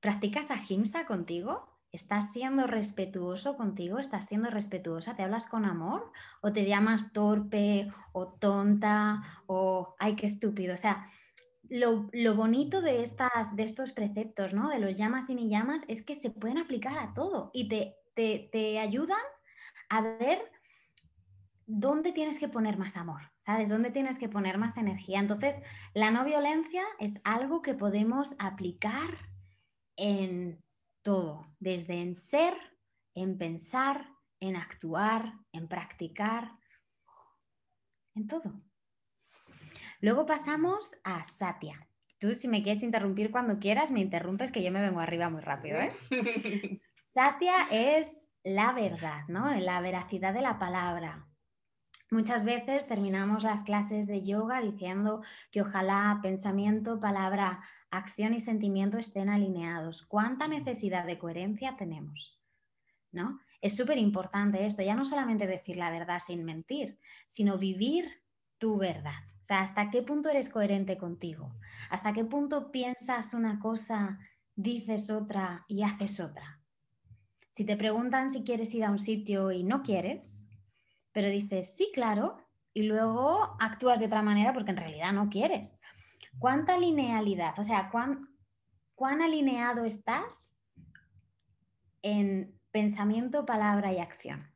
¿Practicas 0.01 0.51
ahimsa 0.51 1.07
contigo? 1.07 1.73
¿Estás 1.93 2.33
siendo 2.33 2.67
respetuoso 2.67 3.57
contigo? 3.57 3.99
¿Estás 3.99 4.27
siendo 4.27 4.51
respetuosa? 4.51 5.15
¿Te 5.15 5.23
hablas 5.23 5.47
con 5.47 5.65
amor? 5.65 6.11
¿O 6.41 6.53
te 6.53 6.65
llamas 6.65 7.13
torpe 7.13 7.93
o 8.13 8.29
tonta 8.29 9.23
o 9.47 9.95
ay, 9.99 10.17
qué 10.17 10.27
estúpido? 10.27 10.75
O 10.75 10.79
sea, 10.79 11.07
lo, 11.69 12.35
bonito 12.35 12.81
de, 12.83 13.03
estas, 13.03 13.57
de 13.57 13.63
estos 13.63 13.93
preceptos, 13.93 14.53
¿no? 14.53 14.69
De 14.69 14.79
los 14.79 14.97
llamas 14.97 15.31
y 15.31 15.35
ni 15.35 15.49
llamas, 15.49 15.85
es 15.89 16.03
que 16.03 16.15
se 16.15 16.31
pueden 16.31 16.59
aplicar 16.59 16.99
a 16.99 17.15
todo 17.15 17.51
y 17.55 17.69
te, 17.69 17.97
te, 18.15 18.49
te 18.53 18.79
ayudan 18.79 19.21
a 19.93 20.01
ver 20.01 20.51
dónde 21.67 22.13
tienes 22.13 22.39
que 22.39 22.49
poner 22.49 22.79
más 22.79 22.97
amor, 22.97 23.21
¿sabes? 23.37 23.69
¿Dónde 23.69 23.91
tienes 23.91 24.19
que 24.19 24.29
poner 24.29 24.57
más 24.57 24.79
energía? 24.79 25.21
Entonces, 25.21 25.63
la 25.93 26.11
no 26.11 26.25
violencia 26.25 26.83
es 26.99 27.21
algo 27.25 27.61
que 27.61 27.75
podemos 27.75 28.35
aplicar 28.39 29.31
en 29.97 30.65
todo, 31.03 31.47
desde 31.61 32.01
en 32.01 32.15
ser, 32.15 32.55
en 33.15 33.37
pensar, 33.37 34.09
en 34.41 34.57
actuar, 34.57 35.35
en 35.53 35.69
practicar, 35.69 36.53
en 38.15 38.27
todo. 38.27 38.63
Luego 40.01 40.25
pasamos 40.25 40.97
a 41.05 41.23
Satya. 41.23 41.87
Tú 42.19 42.35
si 42.35 42.49
me 42.49 42.63
quieres 42.63 42.83
interrumpir 42.83 43.31
cuando 43.31 43.59
quieras, 43.59 43.91
me 43.91 44.01
interrumpes 44.01 44.53
que 44.53 44.63
yo 44.63 44.73
me 44.73 44.81
vengo 44.81 45.01
arriba 45.01 45.29
muy 45.29 45.43
rápido. 45.43 45.79
¿eh? 45.81 45.93
Satya 47.13 47.69
es 47.71 48.32
la 48.45 48.73
verdad, 48.73 49.23
¿no? 49.29 49.55
La 49.55 49.81
veracidad 49.81 50.35
de 50.35 50.43
la 50.43 50.59
palabra. 50.59 51.27
Muchas 52.11 52.45
veces 52.45 52.87
terminamos 52.87 53.43
las 53.43 53.63
clases 53.63 54.07
de 54.07 54.25
yoga 54.25 54.61
diciendo 54.61 55.23
que 55.51 55.63
ojalá 55.63 56.19
pensamiento, 56.23 57.01
palabra, 57.01 57.63
acción 57.91 58.35
y 58.35 58.41
sentimiento 58.41 58.99
estén 58.99 59.31
alineados. 59.31 60.03
¿Cuánta 60.03 60.47
necesidad 60.47 61.07
de 61.07 61.19
coherencia 61.19 61.77
tenemos? 61.77 62.39
¿No? 63.13 63.41
Es 63.63 63.77
súper 63.77 63.97
importante 63.97 64.67
esto, 64.67 64.83
ya 64.83 64.95
no 64.95 65.05
solamente 65.05 65.47
decir 65.47 65.77
la 65.77 65.91
verdad 65.91 66.19
sin 66.19 66.45
mentir, 66.45 66.99
sino 67.29 67.57
vivir 67.57 68.23
tu 68.59 68.77
verdad. 68.77 69.25
O 69.41 69.45
sea, 69.45 69.61
¿hasta 69.61 69.91
qué 69.91 70.03
punto 70.03 70.29
eres 70.29 70.51
coherente 70.51 70.97
contigo? 70.97 71.55
¿Hasta 71.89 72.13
qué 72.13 72.25
punto 72.25 72.71
piensas 72.71 73.35
una 73.35 73.59
cosa, 73.59 74.19
dices 74.55 75.11
otra 75.11 75.65
y 75.69 75.83
haces 75.83 76.21
otra? 76.21 76.62
Si 77.53 77.67
te 77.67 77.77
preguntan 77.77 78.31
si 78.31 78.45
quieres 78.45 78.75
ir 78.75 78.83
a 78.83 78.91
un 78.91 78.99
sitio 78.99 79.53
y 79.53 79.63
no 79.63 79.83
quieres, 79.83 80.43
pero 81.13 81.29
dices, 81.29 81.77
sí, 81.77 81.91
claro, 81.93 82.39
y 82.73 82.85
luego 82.85 83.57
actúas 83.61 84.01
de 84.01 84.07
otra 84.07 84.23
manera 84.23 84.55
porque 84.55 84.71
en 84.71 84.79
realidad 84.79 85.13
no 85.13 85.29
quieres. 85.29 85.79
¿Cuánta 86.39 86.79
linealidad? 86.79 87.53
O 87.59 87.65
sea, 87.65 87.91
¿cuán, 87.91 88.35
cuán 88.95 89.21
alineado 89.21 89.85
estás 89.85 90.57
en 92.01 92.59
pensamiento, 92.71 93.45
palabra 93.45 93.93
y 93.93 93.99
acción? 93.99 94.51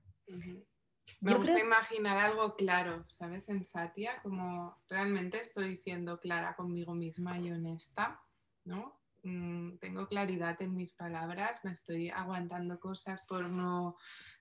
Me 1.20 1.34
gusta 1.34 1.60
imaginar 1.60 2.16
algo 2.16 2.56
claro, 2.56 3.04
¿sabes? 3.10 3.50
En 3.50 3.62
Satya, 3.62 4.22
como 4.22 4.82
realmente 4.88 5.38
estoy 5.42 5.76
siendo 5.76 6.18
clara 6.18 6.56
conmigo 6.56 6.94
misma 6.94 7.38
y 7.38 7.52
honesta, 7.52 8.22
¿no? 8.64 8.98
Mm, 9.26 9.78
tengo 9.78 10.06
claridad 10.06 10.56
en 10.62 10.76
mis 10.76 10.92
palabras, 10.92 11.58
me 11.64 11.72
estoy 11.72 12.10
aguantando 12.10 12.78
cosas 12.78 13.22
por 13.26 13.50
no 13.50 13.96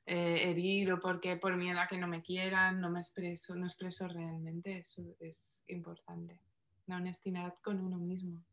eh, 0.05 0.51
herir 0.51 0.93
o 0.93 0.99
porque 0.99 1.37
por 1.37 1.57
miedo 1.57 1.79
a 1.79 1.87
que 1.87 1.97
no 1.97 2.07
me 2.07 2.21
quieran, 2.21 2.79
no 2.79 2.91
me 2.91 2.99
expreso, 2.99 3.55
no 3.55 3.65
expreso 3.65 4.07
realmente, 4.07 4.77
eso 4.77 5.01
es 5.19 5.63
importante. 5.69 6.39
La 6.85 6.97
honestidad 6.97 7.55
con 7.63 7.79
uno 7.79 7.97
mismo. 7.97 8.45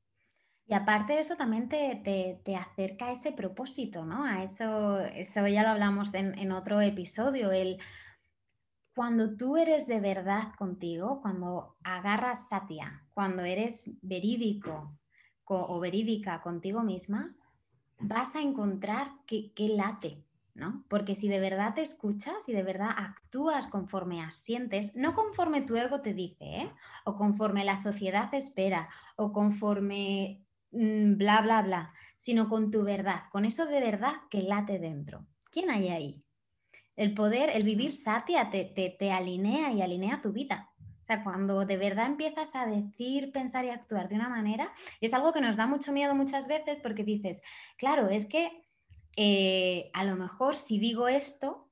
Y 0.64 0.72
aparte 0.72 1.12
de 1.12 1.20
eso, 1.20 1.36
también 1.36 1.68
te, 1.68 2.40
te, 2.42 2.56
acerca 2.56 3.08
a 3.08 3.12
ese 3.12 3.32
propósito, 3.32 4.06
¿no? 4.06 4.24
A 4.24 4.42
eso, 4.42 5.00
eso 5.00 5.46
ya 5.48 5.64
lo 5.64 5.68
hablamos 5.68 6.14
en, 6.14 6.38
en 6.38 6.50
otro 6.50 6.80
episodio, 6.80 7.52
el 7.52 7.78
cuando 8.94 9.36
tú 9.36 9.58
eres 9.58 9.86
de 9.86 10.00
verdad 10.00 10.54
contigo, 10.56 11.20
cuando 11.20 11.76
agarras 11.84 12.48
satia, 12.48 13.06
cuando 13.12 13.42
eres 13.42 13.98
verídico 14.00 14.98
o 15.54 15.80
verídica 15.80 16.42
contigo 16.42 16.82
misma, 16.82 17.36
vas 17.98 18.34
a 18.36 18.40
encontrar 18.40 19.12
que, 19.26 19.52
que 19.52 19.68
late, 19.68 20.24
¿no? 20.54 20.84
Porque 20.88 21.14
si 21.14 21.28
de 21.28 21.40
verdad 21.40 21.74
te 21.74 21.82
escuchas 21.82 22.48
y 22.48 22.52
de 22.52 22.62
verdad 22.62 22.90
actúas 22.96 23.66
conforme 23.68 24.20
asientes, 24.20 24.94
no 24.94 25.14
conforme 25.14 25.62
tu 25.62 25.76
ego 25.76 26.02
te 26.02 26.14
dice, 26.14 26.44
¿eh? 26.44 26.72
o 27.04 27.14
conforme 27.14 27.64
la 27.64 27.76
sociedad 27.76 28.32
espera, 28.34 28.88
o 29.16 29.32
conforme 29.32 30.44
mm, 30.72 31.16
bla, 31.16 31.40
bla, 31.42 31.62
bla, 31.62 31.94
sino 32.16 32.48
con 32.48 32.70
tu 32.70 32.82
verdad, 32.82 33.22
con 33.30 33.44
eso 33.44 33.66
de 33.66 33.80
verdad 33.80 34.14
que 34.30 34.42
late 34.42 34.78
dentro. 34.78 35.26
¿Quién 35.50 35.70
hay 35.70 35.88
ahí? 35.88 36.24
El 36.96 37.14
poder, 37.14 37.50
el 37.50 37.64
vivir 37.64 37.92
satia 37.92 38.50
te, 38.50 38.64
te, 38.64 38.90
te 38.90 39.12
alinea 39.12 39.72
y 39.72 39.80
alinea 39.80 40.20
tu 40.20 40.32
vida. 40.32 40.71
Cuando 41.22 41.66
de 41.66 41.76
verdad 41.76 42.06
empiezas 42.06 42.54
a 42.54 42.66
decir, 42.66 43.32
pensar 43.32 43.64
y 43.64 43.70
actuar 43.70 44.08
de 44.08 44.14
una 44.14 44.28
manera, 44.28 44.72
es 45.00 45.12
algo 45.12 45.32
que 45.32 45.40
nos 45.40 45.56
da 45.56 45.66
mucho 45.66 45.92
miedo 45.92 46.14
muchas 46.14 46.48
veces 46.48 46.80
porque 46.80 47.04
dices, 47.04 47.42
claro, 47.76 48.08
es 48.08 48.26
que 48.26 48.64
eh, 49.16 49.90
a 49.92 50.04
lo 50.04 50.16
mejor 50.16 50.56
si 50.56 50.78
digo 50.78 51.08
esto, 51.08 51.70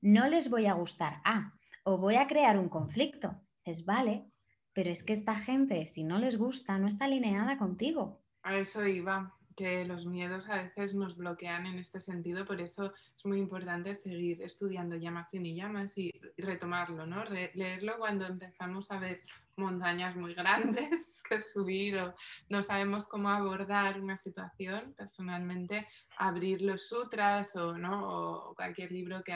no 0.00 0.28
les 0.28 0.50
voy 0.50 0.66
a 0.66 0.74
gustar. 0.74 1.20
Ah, 1.24 1.52
o 1.84 1.98
voy 1.98 2.16
a 2.16 2.26
crear 2.26 2.58
un 2.58 2.68
conflicto. 2.68 3.40
Es 3.64 3.84
vale, 3.84 4.30
pero 4.72 4.90
es 4.90 5.02
que 5.02 5.12
esta 5.12 5.36
gente, 5.36 5.86
si 5.86 6.02
no 6.04 6.18
les 6.18 6.36
gusta, 6.36 6.78
no 6.78 6.86
está 6.86 7.04
alineada 7.04 7.58
contigo. 7.58 8.22
A 8.42 8.56
eso 8.56 8.86
iba, 8.86 9.36
que 9.56 9.84
los 9.86 10.06
miedos 10.06 10.48
a 10.48 10.62
veces 10.62 10.94
nos 10.94 11.16
bloquean 11.16 11.66
en 11.66 11.78
este 11.78 12.00
sentido, 12.00 12.44
por 12.44 12.60
eso 12.60 12.92
es 13.16 13.24
muy 13.24 13.38
importante 13.38 13.94
seguir 13.94 14.42
estudiando 14.42 14.96
llamas 14.96 15.32
y 15.32 15.54
llamas 15.54 15.96
y 15.96 16.12
retomarlo, 16.36 17.06
¿no? 17.06 17.24
leerlo 17.24 17.98
cuando 17.98 18.26
empezamos 18.26 18.90
a 18.90 18.98
ver 18.98 19.22
montañas 19.56 20.14
muy 20.14 20.34
grandes 20.34 21.22
que 21.28 21.40
subir 21.40 21.98
o 21.98 22.14
no 22.50 22.62
sabemos 22.62 23.08
cómo 23.08 23.30
abordar 23.30 24.00
una 24.00 24.18
situación, 24.18 24.94
personalmente 24.96 25.88
abrir 26.18 26.60
los 26.60 26.88
sutras 26.88 27.56
o, 27.56 27.78
¿no? 27.78 28.50
o 28.50 28.54
cualquier 28.54 28.92
libro 28.92 29.22
que 29.24 29.34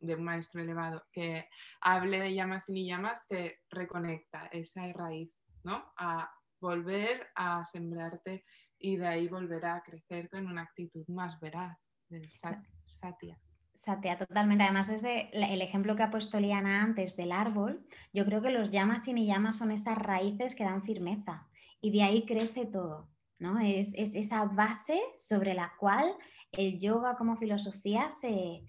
de 0.00 0.14
un 0.14 0.24
maestro 0.24 0.62
elevado 0.62 1.04
que 1.12 1.48
hable 1.82 2.20
de 2.20 2.34
llamas 2.34 2.68
y 2.68 2.72
ni 2.72 2.86
llamas 2.86 3.26
te 3.28 3.60
reconecta 3.68 4.46
esa 4.50 4.90
raíz, 4.94 5.30
¿no? 5.62 5.92
A 5.98 6.32
volver 6.58 7.28
a 7.34 7.64
sembrarte 7.66 8.44
y 8.80 8.96
de 8.96 9.06
ahí 9.06 9.28
volver 9.28 9.66
a 9.66 9.82
crecer 9.82 10.28
con 10.30 10.46
una 10.46 10.62
actitud 10.62 11.06
más 11.08 11.38
veraz 11.38 11.78
del 12.08 12.28
satya. 12.30 13.38
Satea, 13.74 14.18
totalmente. 14.18 14.64
Además, 14.64 14.88
desde 14.88 15.30
el 15.32 15.62
ejemplo 15.62 15.96
que 15.96 16.02
ha 16.02 16.10
puesto 16.10 16.40
Liana 16.40 16.82
antes 16.82 17.16
del 17.16 17.32
árbol, 17.32 17.82
yo 18.12 18.24
creo 18.26 18.42
que 18.42 18.50
los 18.50 18.70
llamas 18.70 19.06
y 19.08 19.14
ni 19.14 19.26
llamas 19.26 19.58
son 19.58 19.70
esas 19.70 19.96
raíces 19.96 20.54
que 20.54 20.64
dan 20.64 20.82
firmeza 20.82 21.48
y 21.80 21.90
de 21.90 22.02
ahí 22.02 22.26
crece 22.26 22.66
todo, 22.66 23.08
¿no? 23.38 23.58
Es, 23.58 23.94
esa 23.94 24.44
base 24.44 25.00
sobre 25.16 25.54
la 25.54 25.72
cual 25.78 26.14
el 26.52 26.78
yoga 26.78 27.16
como 27.16 27.36
filosofía 27.36 28.10
se, 28.10 28.66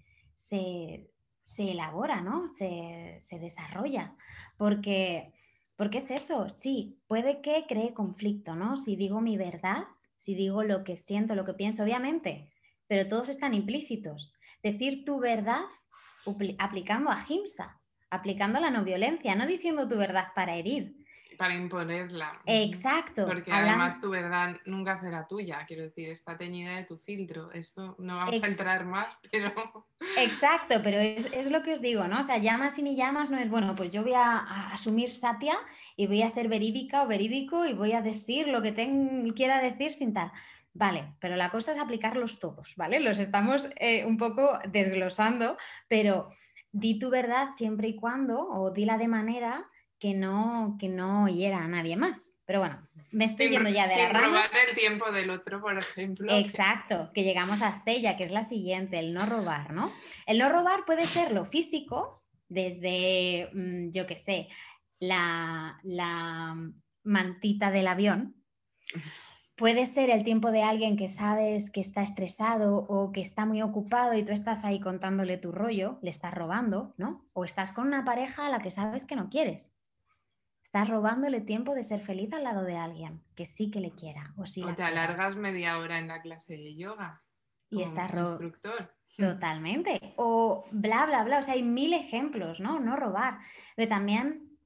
elabora, 1.57 2.21
¿no? 2.21 2.49
Se, 2.49 3.19
desarrolla. 3.31 4.15
Porque, 4.55 5.33
porque 5.75 5.97
es 5.97 6.11
eso, 6.11 6.47
sí, 6.47 7.01
puede 7.07 7.41
que 7.41 7.65
cree 7.67 7.93
conflicto, 7.93 8.55
¿no? 8.55 8.77
Si 8.77 8.95
digo 8.95 9.19
mi 9.19 9.35
verdad, 9.35 9.83
si 10.21 10.35
digo 10.35 10.61
lo 10.61 10.83
que 10.83 10.97
siento, 10.97 11.33
lo 11.33 11.45
que 11.45 11.55
pienso, 11.55 11.81
obviamente, 11.81 12.53
pero 12.85 13.07
todos 13.07 13.27
están 13.27 13.55
implícitos 13.55 14.35
decir 14.61 15.03
tu 15.03 15.19
verdad 15.19 15.63
aplicando 16.59 17.09
a 17.09 17.25
Himsa, 17.27 17.81
aplicando 18.11 18.59
la 18.59 18.69
no 18.69 18.83
violencia, 18.83 19.33
no 19.33 19.47
diciendo 19.47 19.87
tu 19.87 19.97
verdad 19.97 20.27
para 20.35 20.55
herir. 20.57 20.95
Para 21.41 21.55
imponerla. 21.55 22.31
Exacto. 22.45 23.25
Porque 23.25 23.51
además 23.51 23.99
tu 23.99 24.11
verdad 24.11 24.57
nunca 24.67 24.95
será 24.95 25.25
tuya, 25.25 25.65
quiero 25.67 25.81
decir, 25.81 26.09
está 26.09 26.37
teñida 26.37 26.75
de 26.75 26.83
tu 26.83 26.99
filtro. 26.99 27.51
Esto 27.51 27.95
no 27.97 28.17
vamos 28.17 28.43
a 28.43 28.47
entrar 28.47 28.85
más, 28.85 29.17
pero. 29.31 29.87
Exacto, 30.19 30.75
pero 30.83 30.99
es, 30.99 31.49
lo 31.49 31.63
que 31.63 31.73
os 31.73 31.81
digo, 31.81 32.07
¿no? 32.07 32.19
O 32.19 32.23
sea, 32.23 32.37
llamas 32.37 32.77
y 32.77 32.83
ni 32.83 32.95
llamas 32.95 33.31
no 33.31 33.39
es 33.39 33.49
bueno, 33.49 33.73
pues 33.75 33.91
yo 33.91 34.03
voy 34.03 34.13
a, 34.13 34.69
asumir 34.71 35.09
Satya 35.09 35.57
y 35.95 36.05
voy 36.05 36.21
a 36.21 36.29
ser 36.29 36.47
verídica 36.47 37.01
o 37.01 37.07
verídico 37.07 37.65
y 37.65 37.73
voy 37.73 37.93
a 37.93 38.03
decir 38.03 38.47
lo 38.47 38.61
que 38.61 38.75
quiera 39.35 39.63
decir 39.63 39.93
sin 39.93 40.13
tal. 40.13 40.31
Vale, 40.75 41.15
pero 41.19 41.37
la 41.37 41.49
cosa 41.49 41.71
es 41.71 41.79
aplicarlos 41.79 42.37
todos, 42.37 42.75
¿vale? 42.75 42.99
Los 42.99 43.17
estamos 43.17 43.67
eh, 43.77 44.05
un 44.05 44.17
poco 44.17 44.59
desglosando, 44.69 45.57
pero 45.87 46.29
di 46.71 46.99
tu 46.99 47.09
verdad 47.09 47.49
siempre 47.49 47.87
y 47.87 47.95
cuando, 47.95 48.47
o 48.47 48.69
dila 48.69 48.99
de 48.99 49.07
manera 49.07 49.70
que 50.01 50.13
no, 50.13 50.75
que 50.77 50.89
no 50.89 51.29
hiera 51.29 51.59
a 51.59 51.67
nadie 51.69 51.95
más. 51.95 52.33
Pero 52.43 52.59
bueno, 52.59 52.85
me 53.11 53.23
estoy 53.23 53.47
yendo 53.47 53.69
ya 53.69 53.87
de 53.87 53.95
sin 53.95 54.09
robar 54.09 54.49
el 54.67 54.75
tiempo 54.75 55.09
del 55.11 55.29
otro, 55.29 55.61
por 55.61 55.77
ejemplo. 55.77 56.29
Exacto, 56.35 57.11
que 57.13 57.23
llegamos 57.23 57.61
a 57.61 57.69
Estella, 57.69 58.17
que 58.17 58.25
es 58.25 58.31
la 58.31 58.43
siguiente, 58.43 58.99
el 58.99 59.13
no 59.13 59.25
robar, 59.25 59.71
¿no? 59.71 59.93
El 60.25 60.39
no 60.39 60.49
robar 60.49 60.83
puede 60.85 61.05
ser 61.05 61.31
lo 61.31 61.45
físico, 61.45 62.25
desde, 62.49 63.49
mm, 63.53 63.91
yo 63.91 64.05
qué 64.05 64.17
sé, 64.17 64.49
la, 64.99 65.79
la 65.83 66.57
mantita 67.03 67.71
del 67.71 67.87
avión 67.87 68.35
Puede 69.61 69.85
ser 69.85 70.09
el 70.09 70.23
tiempo 70.23 70.51
de 70.51 70.63
alguien 70.63 70.97
que 70.97 71.07
sabes 71.07 71.69
que 71.69 71.81
está 71.81 72.01
estresado 72.01 72.77
o 72.77 73.11
que 73.11 73.21
está 73.21 73.45
muy 73.45 73.61
ocupado 73.61 74.15
y 74.15 74.23
tú 74.23 74.31
estás 74.31 74.65
ahí 74.65 74.79
contándole 74.79 75.37
tu 75.37 75.51
rollo, 75.51 75.99
le 76.01 76.09
estás 76.09 76.33
robando, 76.33 76.95
¿no? 76.97 77.29
O 77.33 77.45
estás 77.45 77.71
con 77.71 77.85
una 77.85 78.03
pareja 78.03 78.47
a 78.47 78.49
la 78.49 78.57
que 78.57 78.71
sabes 78.71 79.05
que 79.05 79.15
no 79.15 79.29
quieres. 79.29 79.75
Estás 80.73 80.87
robándole 80.87 81.41
tiempo 81.41 81.75
de 81.75 81.83
ser 81.83 81.99
feliz 81.99 82.31
al 82.31 82.45
lado 82.45 82.63
de 82.63 82.77
alguien 82.77 83.21
que 83.35 83.45
sí 83.45 83.69
que 83.69 83.81
le 83.81 83.91
quiera. 83.91 84.33
O, 84.37 84.45
sí 84.45 84.63
te 84.77 84.83
alargas 84.83 85.35
media 85.35 85.77
hora 85.79 85.99
en 85.99 86.07
la 86.07 86.21
clase 86.21 86.53
de 86.53 86.77
yoga. 86.77 87.21
Y 87.69 87.83
estás 87.83 88.09
instructor. 88.13 88.95
Totalmente. 89.17 89.99
O 90.15 90.63
bla, 90.71 91.05
bla, 91.07 91.25
bla. 91.25 91.39
O 91.39 91.41
sea, 91.41 91.55
hay 91.55 91.63
mil 91.63 91.91
ejemplos, 91.91 92.61
¿no? 92.61 92.79
No 92.79 92.95
robar. 92.95 93.39
Pero 93.75 93.89
también, 93.89 94.57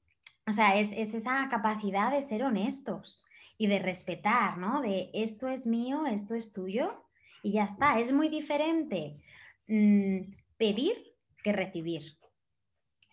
o 0.45 0.53
sea, 0.53 0.77
es, 0.77 0.93
esa 0.93 1.50
capacidad 1.50 2.12
de 2.12 2.21
ser 2.21 2.43
honestos 2.43 3.25
y 3.57 3.65
de 3.65 3.79
respetar, 3.79 4.59
¿no? 4.59 4.81
De 4.81 5.09
esto 5.12 5.47
es 5.47 5.65
mío, 5.65 6.05
esto 6.05 6.35
es 6.35 6.53
tuyo 6.53 7.03
y 7.41 7.53
ya 7.53 7.63
está. 7.63 8.00
Es 8.00 8.12
muy 8.12 8.29
diferente 8.29 9.24
mm, 9.67 10.35
pedir 10.57 11.15
que 11.41 11.51
recibir. 11.51 12.15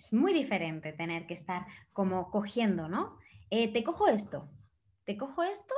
Es 0.02 0.12
muy 0.12 0.32
diferente 0.32 0.92
tener 0.92 1.26
que 1.26 1.34
estar 1.34 1.64
como 1.92 2.30
cogiendo, 2.30 2.88
¿no? 2.88 3.16
Eh, 3.50 3.72
te 3.72 3.84
cojo 3.84 4.08
esto, 4.08 4.48
te 5.04 5.16
cojo 5.16 5.44
esto, 5.44 5.74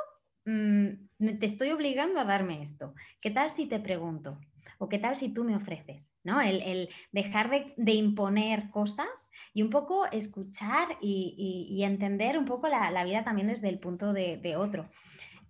mm, 0.47 1.37
te 1.39 1.45
estoy 1.47 1.71
obligando 1.73 2.19
a 2.21 2.25
darme 2.25 2.63
esto. 2.63 2.95
¿Qué 3.21 3.31
tal 3.31 3.51
si 3.51 3.67
te 3.67 3.81
pregunto? 3.81 4.41
¿O 4.79 4.89
qué 4.89 4.99
tal 4.99 5.15
si 5.15 5.29
tú 5.29 5.45
me 5.45 5.55
ofreces? 5.55 6.15
¿no? 6.23 6.41
El, 6.41 6.89
dejar 7.13 7.51
de, 7.77 7.93
imponer 7.93 8.71
cosas 8.71 9.31
y 9.53 9.63
un 9.63 9.69
poco 9.69 10.07
escuchar 10.07 10.97
y, 11.03 11.83
entender 11.85 12.39
un 12.39 12.47
poco 12.47 12.69
la, 12.69 13.05
vida 13.05 13.25
también 13.25 13.49
desde 13.49 13.69
el 13.69 13.79
punto 13.79 14.15
de, 14.15 14.57
otro. 14.57 14.89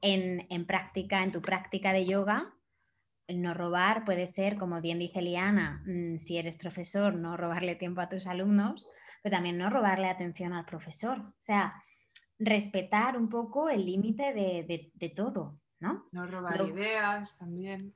En, 0.03 0.67
práctica, 0.67 1.23
en 1.23 1.31
tu 1.31 1.41
práctica 1.41 1.93
de 1.93 2.07
yoga, 2.07 2.55
no 3.29 3.55
robar 3.55 4.05
puede 4.05 4.27
ser, 4.27 4.57
como 4.57 4.81
bien 4.81 4.99
dice 4.99 5.23
Liana, 5.23 5.83
mm, 5.87 6.19
si 6.19 6.37
eres 6.37 6.57
profesor, 6.57 7.15
no 7.15 7.37
robarle 7.37 7.75
tiempo 7.75 8.01
a 8.01 8.09
tus 8.09 8.27
alumnos, 8.27 8.87
pero 9.23 9.37
también 9.37 9.57
no 9.57 9.71
robarle 9.71 10.09
atención 10.09 10.53
al 10.53 10.67
profesor. 10.67 11.19
O 11.21 11.35
sea, 11.41 11.83
respetar 12.39 13.17
un 13.17 13.29
poco 13.29 13.71
el 13.71 13.87
límite 13.87 14.35
de, 14.35 15.13
todo, 15.15 15.59
¿no? 15.81 16.07
No 16.13 16.27
robar 16.27 16.61
ideas 16.69 17.37
también. 17.39 17.95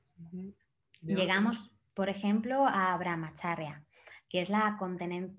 Llegamos, 1.01 1.71
por 1.93 2.09
ejemplo, 2.09 2.65
a 2.67 2.97
brahmacharya, 2.97 3.83
que 4.29 4.41
es 4.41 4.49
la 4.49 4.77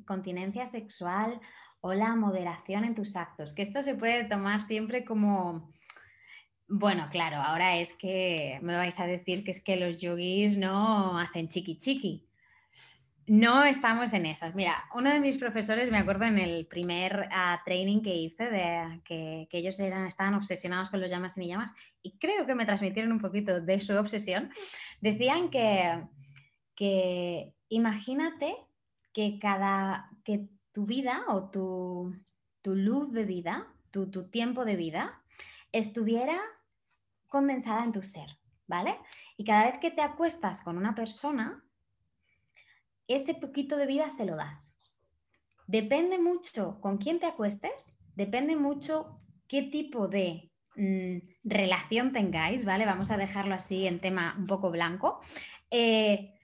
continencia 0.06 0.66
sexual 0.66 1.40
o 1.80 1.94
la 1.94 2.14
moderación 2.14 2.84
en 2.84 2.94
tus 2.94 3.16
actos, 3.16 3.54
que 3.54 3.62
esto 3.62 3.82
se 3.82 3.94
puede 3.94 4.24
tomar 4.24 4.60
siempre 4.62 5.04
como... 5.04 5.72
Bueno, 6.72 7.08
claro, 7.10 7.38
ahora 7.38 7.78
es 7.78 7.94
que 7.94 8.60
me 8.62 8.76
vais 8.76 9.00
a 9.00 9.06
decir 9.08 9.42
que 9.42 9.50
es 9.50 9.60
que 9.60 9.74
los 9.74 10.00
yogis 10.00 10.56
no 10.56 11.18
hacen 11.18 11.48
chiqui 11.48 11.76
chiqui. 11.76 12.28
No 13.26 13.64
estamos 13.64 14.12
en 14.12 14.24
esas. 14.26 14.54
Mira, 14.54 14.84
uno 14.94 15.10
de 15.10 15.18
mis 15.18 15.36
profesores, 15.36 15.90
me 15.90 15.98
acuerdo 15.98 16.26
en 16.26 16.38
el 16.38 16.68
primer 16.68 17.28
ah, 17.32 17.60
training 17.64 18.02
que 18.02 18.14
hice, 18.14 18.50
de 18.50 19.00
que, 19.04 19.48
ellos 19.50 19.80
eran, 19.80 20.06
estaban 20.06 20.34
obsesionados 20.34 20.90
con 20.90 21.00
los 21.00 21.10
llamas 21.10 21.36
y 21.38 21.48
llamas, 21.48 21.72
y 22.02 22.12
creo 22.18 22.46
que 22.46 22.54
me 22.54 22.66
transmitieron 22.66 23.10
un 23.10 23.20
poquito 23.20 23.60
de 23.60 23.80
su 23.80 23.96
obsesión, 23.96 24.48
decían 25.00 25.50
que, 25.50 26.04
que 26.76 27.52
imagínate 27.68 28.54
que 29.12 29.40
cada, 29.40 30.08
que 30.22 30.46
tu 30.70 30.86
vida 30.86 31.24
o 31.26 31.50
tu, 31.50 32.14
luz 32.62 33.12
de 33.12 33.24
vida, 33.24 33.66
tu, 33.90 34.08
tu 34.08 34.28
tiempo 34.28 34.64
de 34.64 34.76
vida, 34.76 35.20
estuviera 35.72 36.40
condensada 37.30 37.82
en 37.82 37.92
tu 37.92 38.02
ser, 38.02 38.38
¿vale? 38.66 38.98
Y 39.38 39.44
cada 39.44 39.64
vez 39.70 39.78
que 39.78 39.90
te 39.90 40.02
acuestas 40.02 40.60
con 40.60 40.76
una 40.76 40.94
persona, 40.94 41.64
ese 43.08 43.34
poquito 43.34 43.78
de 43.78 43.86
vida 43.86 44.10
se 44.10 44.26
lo 44.26 44.36
das. 44.36 44.76
Depende 45.66 46.18
mucho 46.18 46.78
con 46.80 46.98
quién 46.98 47.18
te 47.18 47.26
acuestes, 47.26 47.98
depende 48.14 48.56
mucho 48.56 49.18
qué 49.48 49.62
tipo 49.62 50.08
de 50.08 50.52
mm, 50.76 51.18
relación 51.44 52.12
tengáis, 52.12 52.64
¿vale? 52.64 52.84
Vamos 52.84 53.10
a 53.10 53.16
dejarlo 53.16 53.54
así 53.54 53.86
en 53.86 54.00
tema 54.00 54.34
un 54.36 54.46
poco 54.46 54.70
blanco. 54.70 55.20
Eh, 55.70 56.34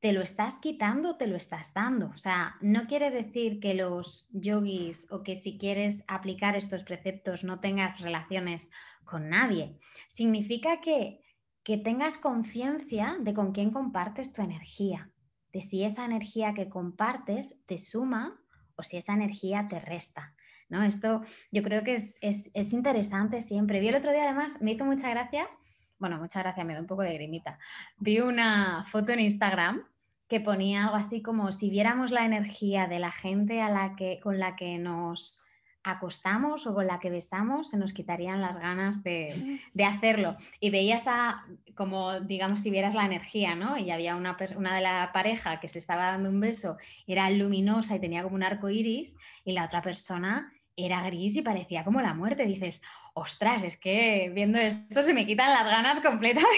te 0.00 0.12
lo 0.12 0.22
estás 0.22 0.58
quitando, 0.58 1.16
te 1.16 1.26
lo 1.26 1.36
estás 1.36 1.72
dando. 1.74 2.10
O 2.14 2.18
sea, 2.18 2.56
no 2.60 2.86
quiere 2.86 3.10
decir 3.10 3.60
que 3.60 3.74
los 3.74 4.28
yogis 4.32 5.06
o 5.10 5.22
que 5.22 5.36
si 5.36 5.58
quieres 5.58 6.04
aplicar 6.08 6.56
estos 6.56 6.84
preceptos 6.84 7.44
no 7.44 7.60
tengas 7.60 8.00
relaciones 8.00 8.70
con 9.04 9.28
nadie. 9.28 9.78
Significa 10.08 10.80
que, 10.80 11.20
que 11.62 11.76
tengas 11.76 12.18
conciencia 12.18 13.16
de 13.20 13.34
con 13.34 13.52
quién 13.52 13.70
compartes 13.70 14.32
tu 14.32 14.42
energía 14.42 15.10
de 15.52 15.60
si 15.60 15.84
esa 15.84 16.04
energía 16.04 16.54
que 16.54 16.68
compartes 16.68 17.56
te 17.66 17.78
suma 17.78 18.40
o 18.76 18.82
si 18.82 18.96
esa 18.96 19.14
energía 19.14 19.66
te 19.68 19.80
resta. 19.80 20.34
¿no? 20.68 20.82
Esto 20.82 21.22
yo 21.50 21.62
creo 21.62 21.82
que 21.82 21.96
es, 21.96 22.18
es, 22.22 22.72
interesante 22.72 23.40
siempre. 23.40 23.80
Vi 23.80 23.88
el 23.88 23.96
otro 23.96 24.12
día 24.12 24.24
además, 24.24 24.54
me 24.60 24.72
hizo 24.72 24.84
mucha 24.84 25.10
gracia, 25.10 25.48
bueno, 26.00 26.18
mucha 26.18 26.40
gracia, 26.40 26.64
me 26.64 26.74
da 26.74 26.80
un 26.80 26.86
poco 26.86 27.02
de 27.02 27.14
grimita. 27.14 27.58
Vi 27.98 28.20
una 28.20 28.84
foto 28.86 29.12
en 29.12 29.20
Instagram 29.20 29.84
que 30.28 30.40
ponía 30.40 30.84
algo 30.84 30.96
así 30.96 31.22
como 31.22 31.52
si 31.52 31.70
viéramos 31.70 32.10
la 32.10 32.24
energía 32.24 32.86
de 32.86 32.98
la 32.98 33.12
gente 33.12 33.60
a 33.60 33.68
la 33.68 33.96
que, 33.96 34.18
con 34.20 34.38
la 34.38 34.56
que 34.56 34.78
nos 34.78 35.44
acostamos 35.82 36.66
o 36.66 36.74
con 36.74 36.86
la 36.86 37.00
que 37.00 37.10
besamos, 37.10 37.70
se 37.70 37.76
nos 37.76 37.92
quitarían 37.92 38.40
las 38.40 38.58
ganas 38.58 39.02
de, 39.02 39.60
hacerlo. 39.84 40.36
Y 40.60 40.70
veías 40.70 41.06
a, 41.06 41.44
como 41.74 42.20
digamos, 42.20 42.60
si 42.60 42.70
vieras 42.70 42.94
la 42.94 43.06
energía, 43.06 43.54
¿no? 43.54 43.76
Y 43.78 43.90
había 43.90 44.16
una, 44.16 44.36
una 44.56 44.74
de 44.74 44.82
la 44.82 45.10
pareja 45.12 45.60
que 45.60 45.68
se 45.68 45.78
estaba 45.78 46.06
dando 46.06 46.28
un 46.28 46.40
beso, 46.40 46.76
era 47.06 47.28
luminosa 47.30 47.96
y 47.96 48.00
tenía 48.00 48.22
como 48.22 48.36
un 48.36 48.42
arco 48.42 48.70
iris, 48.70 49.16
y 49.44 49.52
la 49.52 49.64
otra 49.64 49.82
persona 49.82 50.52
era 50.84 51.02
gris 51.02 51.36
y 51.36 51.42
parecía 51.42 51.84
como 51.84 52.00
la 52.00 52.14
muerte. 52.14 52.46
Dices, 52.46 52.80
ostras, 53.14 53.62
es 53.62 53.76
que 53.76 54.30
viendo 54.34 54.58
esto 54.58 55.02
se 55.02 55.14
me 55.14 55.26
quitan 55.26 55.50
las 55.50 55.64
ganas 55.64 56.00
completamente. 56.00 56.54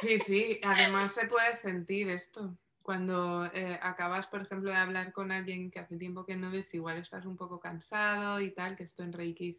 Sí, 0.00 0.18
sí, 0.18 0.60
además 0.62 1.12
se 1.12 1.26
puede 1.26 1.54
sentir 1.54 2.08
esto 2.08 2.56
cuando 2.82 3.46
eh, 3.46 3.78
acabas, 3.82 4.26
por 4.28 4.42
ejemplo, 4.42 4.70
de 4.70 4.76
hablar 4.76 5.12
con 5.12 5.32
alguien 5.32 5.70
que 5.70 5.80
hace 5.80 5.96
tiempo 5.96 6.24
que 6.24 6.36
no 6.36 6.50
ves, 6.50 6.72
igual 6.72 6.96
estás 6.98 7.26
un 7.26 7.36
poco 7.36 7.60
cansado 7.60 8.40
y 8.40 8.52
tal, 8.52 8.76
que 8.76 8.84
esto 8.84 9.02
en 9.02 9.12
Reiki 9.12 9.58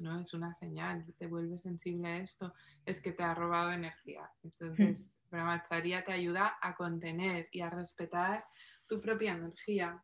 no 0.00 0.18
es 0.18 0.34
una 0.34 0.52
señal, 0.54 1.04
te 1.18 1.26
vuelves 1.26 1.62
sensible 1.62 2.08
a 2.08 2.16
esto, 2.18 2.54
es 2.84 3.00
que 3.00 3.12
te 3.12 3.22
ha 3.22 3.34
robado 3.34 3.70
energía. 3.70 4.30
Entonces. 4.42 5.06
Brahmacharya 5.30 6.04
te 6.04 6.12
ayuda 6.12 6.56
a 6.60 6.74
contener 6.76 7.48
y 7.50 7.60
a 7.60 7.70
respetar 7.70 8.44
tu 8.86 9.00
propia 9.00 9.32
energía 9.32 10.02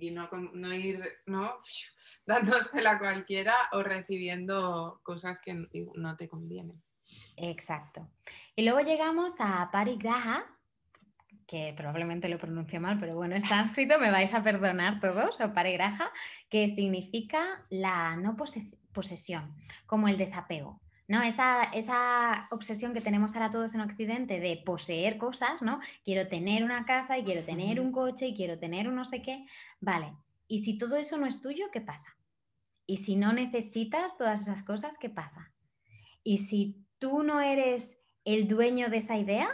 y 0.00 0.10
no, 0.10 0.28
ir 0.74 1.02
¿no? 1.26 1.58
dándosela 2.26 2.92
a 2.92 2.98
cualquiera 2.98 3.54
o 3.72 3.82
recibiendo 3.82 5.00
cosas 5.02 5.40
que 5.40 5.66
no 5.94 6.16
te 6.16 6.28
convienen. 6.28 6.82
Exacto. 7.36 8.08
Y 8.56 8.64
luego 8.64 8.80
llegamos 8.80 9.34
a 9.40 9.70
Parigraha, 9.70 10.46
que 11.46 11.74
probablemente 11.76 12.28
lo 12.28 12.38
pronuncio 12.38 12.80
mal, 12.80 12.98
pero 12.98 13.14
bueno, 13.14 13.36
es 13.36 13.46
sánscrito, 13.46 13.98
me 13.98 14.10
vais 14.10 14.32
a 14.32 14.42
perdonar 14.42 15.00
todos, 15.00 15.40
o 15.40 15.52
paregraja, 15.52 16.10
que 16.48 16.68
significa 16.68 17.64
la 17.68 18.16
no 18.16 18.36
posesión, 18.92 19.54
como 19.86 20.08
el 20.08 20.16
desapego. 20.16 20.80
¿No? 21.06 21.22
Esa, 21.22 21.62
esa, 21.64 22.48
obsesión 22.50 22.94
que 22.94 23.00
tenemos 23.00 23.34
ahora 23.34 23.50
todos 23.50 23.74
en 23.74 23.80
Occidente 23.80 24.40
de 24.40 24.62
poseer 24.64 25.18
cosas, 25.18 25.62
¿no? 25.62 25.80
Quiero 26.04 26.28
tener 26.28 26.64
una 26.64 26.84
casa 26.84 27.18
y 27.18 27.24
quiero 27.24 27.44
tener 27.44 27.80
un 27.80 27.92
coche 27.92 28.28
y 28.28 28.36
quiero 28.36 28.58
tener 28.58 28.88
un 28.88 28.94
no 28.94 29.04
sé 29.04 29.22
qué. 29.22 29.46
Vale, 29.80 30.14
y 30.48 30.60
si 30.60 30.78
todo 30.78 30.96
eso 30.96 31.16
no 31.16 31.26
es 31.26 31.40
tuyo, 31.40 31.66
¿qué 31.72 31.80
pasa? 31.80 32.16
Y 32.86 32.98
si 32.98 33.16
no 33.16 33.32
necesitas 33.32 34.16
todas 34.16 34.42
esas 34.42 34.62
cosas, 34.62 34.98
¿qué 34.98 35.10
pasa? 35.10 35.52
Y 36.22 36.38
si 36.38 36.86
tú 36.98 37.22
no 37.22 37.40
eres 37.40 37.98
el 38.24 38.48
dueño 38.48 38.88
de 38.88 38.98
esa 38.98 39.16
idea, 39.16 39.48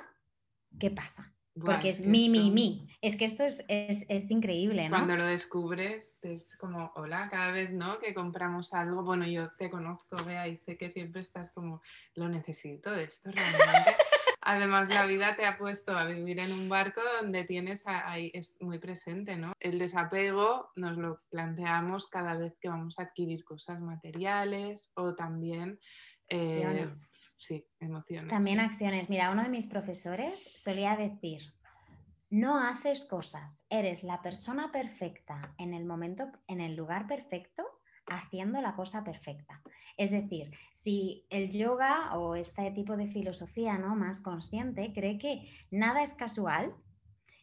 ¿qué 0.78 0.90
pasa? 0.90 1.34
Porque 1.64 1.90
es, 1.90 2.04
mi, 2.04 2.28
mi, 2.28 2.50
mi. 2.50 2.88
Es 3.00 3.16
que 3.16 3.24
esto 3.24 3.44
es, 3.44 3.64
es, 3.68 4.04
es, 4.08 4.30
increíble, 4.30 4.88
¿no? 4.88 4.96
Cuando 4.96 5.16
lo 5.16 5.24
descubres, 5.24 6.12
es 6.22 6.54
como, 6.56 6.92
hola, 6.94 7.28
cada 7.30 7.52
vez, 7.52 7.70
¿no? 7.70 7.98
Que 7.98 8.14
compramos 8.14 8.72
algo, 8.72 9.02
bueno, 9.02 9.26
yo 9.26 9.50
te 9.52 9.70
conozco, 9.70 10.16
vea, 10.24 10.46
y 10.48 10.56
sé 10.56 10.76
que 10.76 10.90
siempre 10.90 11.22
estás 11.22 11.50
como, 11.52 11.82
lo 12.14 12.28
necesito 12.28 12.94
esto 12.94 13.30
realmente. 13.32 13.96
Además, 14.42 14.88
la 14.88 15.04
vida 15.04 15.36
te 15.36 15.44
ha 15.44 15.58
puesto 15.58 15.96
a 15.96 16.06
vivir 16.06 16.40
en 16.40 16.52
un 16.52 16.68
barco 16.68 17.00
donde 17.20 17.44
tienes 17.44 17.86
ahí, 17.86 18.30
es 18.34 18.56
muy 18.60 18.78
presente, 18.78 19.36
¿no? 19.36 19.52
El 19.60 19.78
desapego 19.78 20.70
nos 20.76 20.96
lo 20.96 21.20
planteamos 21.30 22.06
cada 22.06 22.36
vez 22.36 22.56
que 22.58 22.68
vamos 22.68 22.98
a 22.98 23.02
adquirir 23.02 23.44
cosas 23.44 23.80
materiales 23.80 24.90
o 24.94 25.14
también... 25.14 25.78
Eh, 26.28 26.88
sí, 27.40 27.66
emociones. 27.80 28.30
También 28.30 28.60
acciones. 28.60 29.08
Mira, 29.08 29.30
uno 29.30 29.42
de 29.42 29.48
mis 29.48 29.66
profesores 29.66 30.50
solía 30.54 30.94
decir, 30.96 31.54
no 32.28 32.62
haces 32.62 33.06
cosas, 33.06 33.64
eres 33.70 34.04
la 34.04 34.20
persona 34.22 34.70
perfecta 34.70 35.54
en 35.58 35.74
el 35.74 35.86
momento, 35.86 36.30
en 36.46 36.60
el 36.60 36.76
lugar 36.76 37.06
perfecto, 37.06 37.64
haciendo 38.06 38.60
la 38.60 38.76
cosa 38.76 39.02
perfecta. 39.04 39.62
Es 39.96 40.10
decir, 40.10 40.50
si 40.74 41.26
el 41.30 41.50
yoga 41.50 42.16
o 42.18 42.36
este 42.36 42.70
tipo 42.72 42.96
de 42.96 43.06
filosofía 43.06 43.78
¿no? 43.78 43.96
más 43.96 44.20
consciente 44.20 44.92
cree 44.92 45.18
que 45.18 45.50
nada 45.70 46.02
es 46.02 46.14
casual 46.14 46.74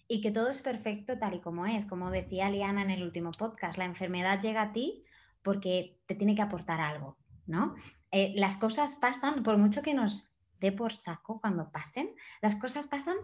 y 0.08 0.22
que 0.22 0.32
todo 0.32 0.50
es 0.50 0.62
perfecto 0.62 1.18
tal 1.18 1.36
y 1.36 1.40
como 1.42 1.66
es, 1.66 1.86
como 1.86 2.12
decía 2.12 2.50
Liana 2.50 2.84
en 2.84 2.92
el 2.92 3.04
último 3.04 3.32
podcast, 3.32 3.78
la 3.78 3.86
enfermedad 3.86 4.40
llega 4.40 4.62
a 4.62 4.74
ti 4.74 5.04
porque 5.42 6.00
te 6.06 6.16
tiene 6.16 6.36
que 6.36 6.42
aportar 6.42 6.82
algo, 6.82 7.18
¿no? 7.48 7.76
Eh, 8.12 8.34
las 8.36 8.58
cosas 8.58 8.96
pasan, 8.96 9.44
por 9.44 9.58
mucho 9.58 9.82
que 9.82 9.94
nos 9.94 10.30
dé 10.60 10.72
por 10.72 10.94
saco 10.94 11.40
cuando 11.40 11.72
pasen, 11.72 12.10
las 12.42 12.56
cosas 12.56 12.88
pasan 12.88 13.18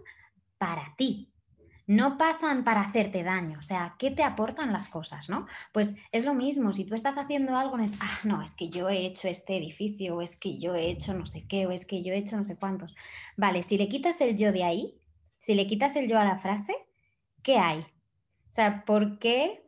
para 0.57 0.95
ti, 0.97 1.33
no 1.85 2.17
pasan 2.17 2.63
para 2.63 2.81
hacerte 2.81 3.23
daño, 3.23 3.59
o 3.59 3.61
sea, 3.61 3.95
¿qué 3.99 4.11
te 4.11 4.23
aportan 4.23 4.71
las 4.71 4.87
cosas, 4.87 5.29
no? 5.29 5.47
Pues 5.73 5.95
es 6.11 6.23
lo 6.23 6.33
mismo, 6.33 6.73
si 6.73 6.85
tú 6.85 6.95
estás 6.95 7.17
haciendo 7.17 7.57
algo, 7.57 7.77
no 7.77 7.83
es, 7.83 7.95
ah, 7.99 8.19
no, 8.23 8.41
es 8.41 8.53
que 8.53 8.69
yo 8.69 8.89
he 8.89 9.05
hecho 9.05 9.27
este 9.27 9.57
edificio, 9.57 10.15
o 10.15 10.21
es 10.21 10.37
que 10.37 10.59
yo 10.59 10.75
he 10.75 10.89
hecho 10.89 11.13
no 11.13 11.25
sé 11.25 11.45
qué, 11.47 11.67
o 11.67 11.71
es 11.71 11.85
que 11.85 12.01
yo 12.03 12.13
he 12.13 12.17
hecho 12.17 12.37
no 12.37 12.45
sé 12.45 12.57
cuántos. 12.57 12.95
Vale, 13.35 13.63
si 13.63 13.77
le 13.77 13.89
quitas 13.89 14.21
el 14.21 14.37
yo 14.37 14.51
de 14.51 14.63
ahí, 14.63 15.01
si 15.39 15.55
le 15.55 15.67
quitas 15.67 15.95
el 15.97 16.07
yo 16.07 16.17
a 16.19 16.23
la 16.23 16.37
frase, 16.37 16.73
¿qué 17.41 17.57
hay? 17.57 17.79
O 17.79 18.53
sea, 18.55 18.85
¿por 18.85 19.19
qué 19.19 19.62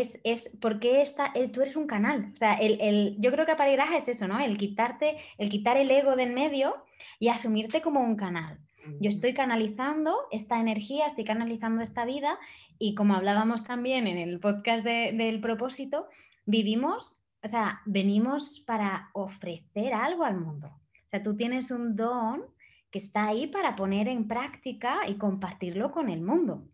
es, 0.00 0.20
es 0.24 0.56
porque 0.60 1.02
está, 1.02 1.32
tú 1.52 1.62
eres 1.62 1.76
un 1.76 1.86
canal. 1.86 2.32
O 2.34 2.36
sea, 2.36 2.54
el, 2.54 3.16
yo 3.18 3.30
creo 3.32 3.46
que 3.46 3.52
aparigraja 3.52 3.96
es 3.96 4.08
eso, 4.08 4.28
¿no? 4.28 4.38
El 4.38 4.58
quitarte, 4.58 5.16
el 5.38 5.50
quitar 5.50 5.76
el 5.76 5.90
ego 5.90 6.16
del 6.16 6.32
medio 6.32 6.84
y 7.18 7.28
asumirte 7.28 7.80
como 7.82 8.00
un 8.00 8.16
canal. 8.16 8.58
Yo 9.00 9.08
estoy 9.08 9.34
canalizando 9.34 10.16
esta 10.30 10.60
energía, 10.60 11.06
estoy 11.06 11.24
canalizando 11.24 11.82
esta 11.82 12.04
vida 12.04 12.38
y 12.78 12.94
como 12.94 13.14
hablábamos 13.14 13.64
también 13.64 14.06
en 14.06 14.16
el 14.16 14.38
podcast 14.38 14.84
del 14.84 15.40
propósito, 15.40 16.06
vivimos, 16.44 17.22
o 17.42 17.48
sea, 17.48 17.82
venimos 17.84 18.60
para 18.60 19.10
ofrecer 19.12 19.92
algo 19.92 20.24
al 20.24 20.38
mundo. 20.38 20.68
O 20.68 21.08
sea, 21.10 21.20
tú 21.20 21.36
tienes 21.36 21.70
un 21.70 21.96
don 21.96 22.44
que 22.90 22.98
está 22.98 23.26
ahí 23.26 23.48
para 23.48 23.74
poner 23.74 24.08
en 24.08 24.28
práctica 24.28 25.00
y 25.08 25.14
compartirlo 25.14 25.90
con 25.90 26.08
el 26.08 26.22
mundo. 26.22 26.68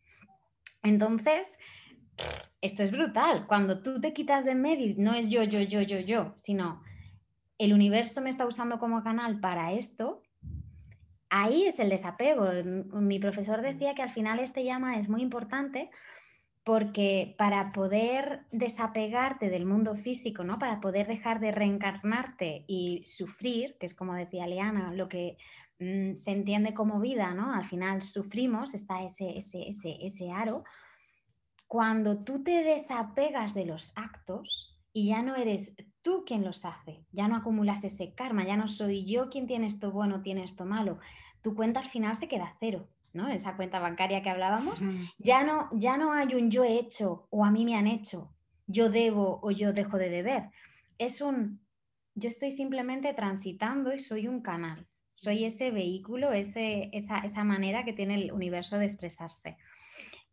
Entonces, 0.82 1.58
esto 2.60 2.82
es 2.82 2.90
brutal. 2.90 3.46
Cuando 3.46 3.82
tú 3.82 4.00
te 4.00 4.12
quitas 4.12 4.44
de 4.44 4.54
medio, 4.54 4.94
no 4.98 5.12
es 5.12 5.30
yo, 5.30 5.42
yo, 5.42 5.60
yo, 5.60 5.82
yo, 5.82 5.98
yo, 6.00 6.34
sino 6.38 6.82
el 7.58 7.72
universo 7.72 8.20
me 8.20 8.30
está 8.30 8.46
usando 8.46 8.78
como 8.78 9.02
canal 9.02 9.40
para 9.40 9.72
esto, 9.72 10.22
ahí 11.30 11.64
es 11.64 11.78
el 11.78 11.90
desapego. 11.90 12.48
Mi 12.92 13.18
profesor 13.18 13.62
decía 13.62 13.94
que 13.94 14.02
al 14.02 14.10
final 14.10 14.38
este 14.38 14.64
llama 14.64 14.98
es 14.98 15.08
muy 15.08 15.22
importante 15.22 15.90
porque 16.64 17.34
para 17.38 17.72
poder 17.72 18.46
desapegarte 18.52 19.50
del 19.50 19.66
mundo 19.66 19.96
físico, 19.96 20.44
¿no? 20.44 20.58
para 20.58 20.80
poder 20.80 21.08
dejar 21.08 21.40
de 21.40 21.50
reencarnarte 21.50 22.64
y 22.68 23.02
sufrir, 23.06 23.76
que 23.80 23.86
es 23.86 23.94
como 23.94 24.14
decía 24.14 24.46
Liana, 24.46 24.92
lo 24.92 25.08
que 25.08 25.36
mm, 25.80 26.14
se 26.14 26.30
entiende 26.30 26.74
como 26.74 27.00
vida, 27.00 27.34
¿no? 27.34 27.52
al 27.52 27.64
final 27.64 28.02
sufrimos, 28.02 28.74
está 28.74 29.02
ese, 29.02 29.36
ese, 29.36 29.68
ese, 29.68 29.98
ese 30.00 30.30
aro. 30.30 30.62
Cuando 31.72 32.18
tú 32.18 32.44
te 32.44 32.62
desapegas 32.62 33.54
de 33.54 33.64
los 33.64 33.94
actos 33.96 34.78
y 34.92 35.06
ya 35.06 35.22
no 35.22 35.36
eres 35.36 35.74
tú 36.02 36.22
quien 36.26 36.44
los 36.44 36.66
hace, 36.66 37.06
ya 37.12 37.28
no 37.28 37.36
acumulas 37.36 37.82
ese 37.82 38.12
karma, 38.12 38.44
ya 38.44 38.58
no 38.58 38.68
soy 38.68 39.06
yo 39.06 39.30
quien 39.30 39.46
tiene 39.46 39.68
esto 39.68 39.90
bueno, 39.90 40.20
tiene 40.20 40.44
esto 40.44 40.66
malo, 40.66 40.98
tu 41.40 41.54
cuenta 41.54 41.80
al 41.80 41.86
final 41.86 42.14
se 42.14 42.28
queda 42.28 42.54
cero, 42.60 42.90
¿no? 43.14 43.30
Esa 43.30 43.56
cuenta 43.56 43.78
bancaria 43.78 44.20
que 44.20 44.28
hablábamos, 44.28 44.80
ya 45.16 45.44
no, 45.44 45.70
ya 45.72 45.96
no 45.96 46.12
hay 46.12 46.34
un 46.34 46.50
yo 46.50 46.62
he 46.62 46.78
hecho 46.78 47.26
o 47.30 47.42
a 47.42 47.50
mí 47.50 47.64
me 47.64 47.74
han 47.74 47.86
hecho, 47.86 48.34
yo 48.66 48.90
debo 48.90 49.40
o 49.42 49.50
yo 49.50 49.72
dejo 49.72 49.96
de 49.96 50.10
deber. 50.10 50.50
Es 50.98 51.22
un, 51.22 51.62
yo 52.14 52.28
estoy 52.28 52.50
simplemente 52.50 53.14
transitando 53.14 53.94
y 53.94 53.98
soy 53.98 54.28
un 54.28 54.42
canal, 54.42 54.86
soy 55.14 55.46
ese 55.46 55.70
vehículo, 55.70 56.32
ese, 56.32 56.90
esa, 56.92 57.20
esa 57.20 57.44
manera 57.44 57.86
que 57.86 57.94
tiene 57.94 58.16
el 58.16 58.30
universo 58.30 58.76
de 58.76 58.84
expresarse. 58.84 59.56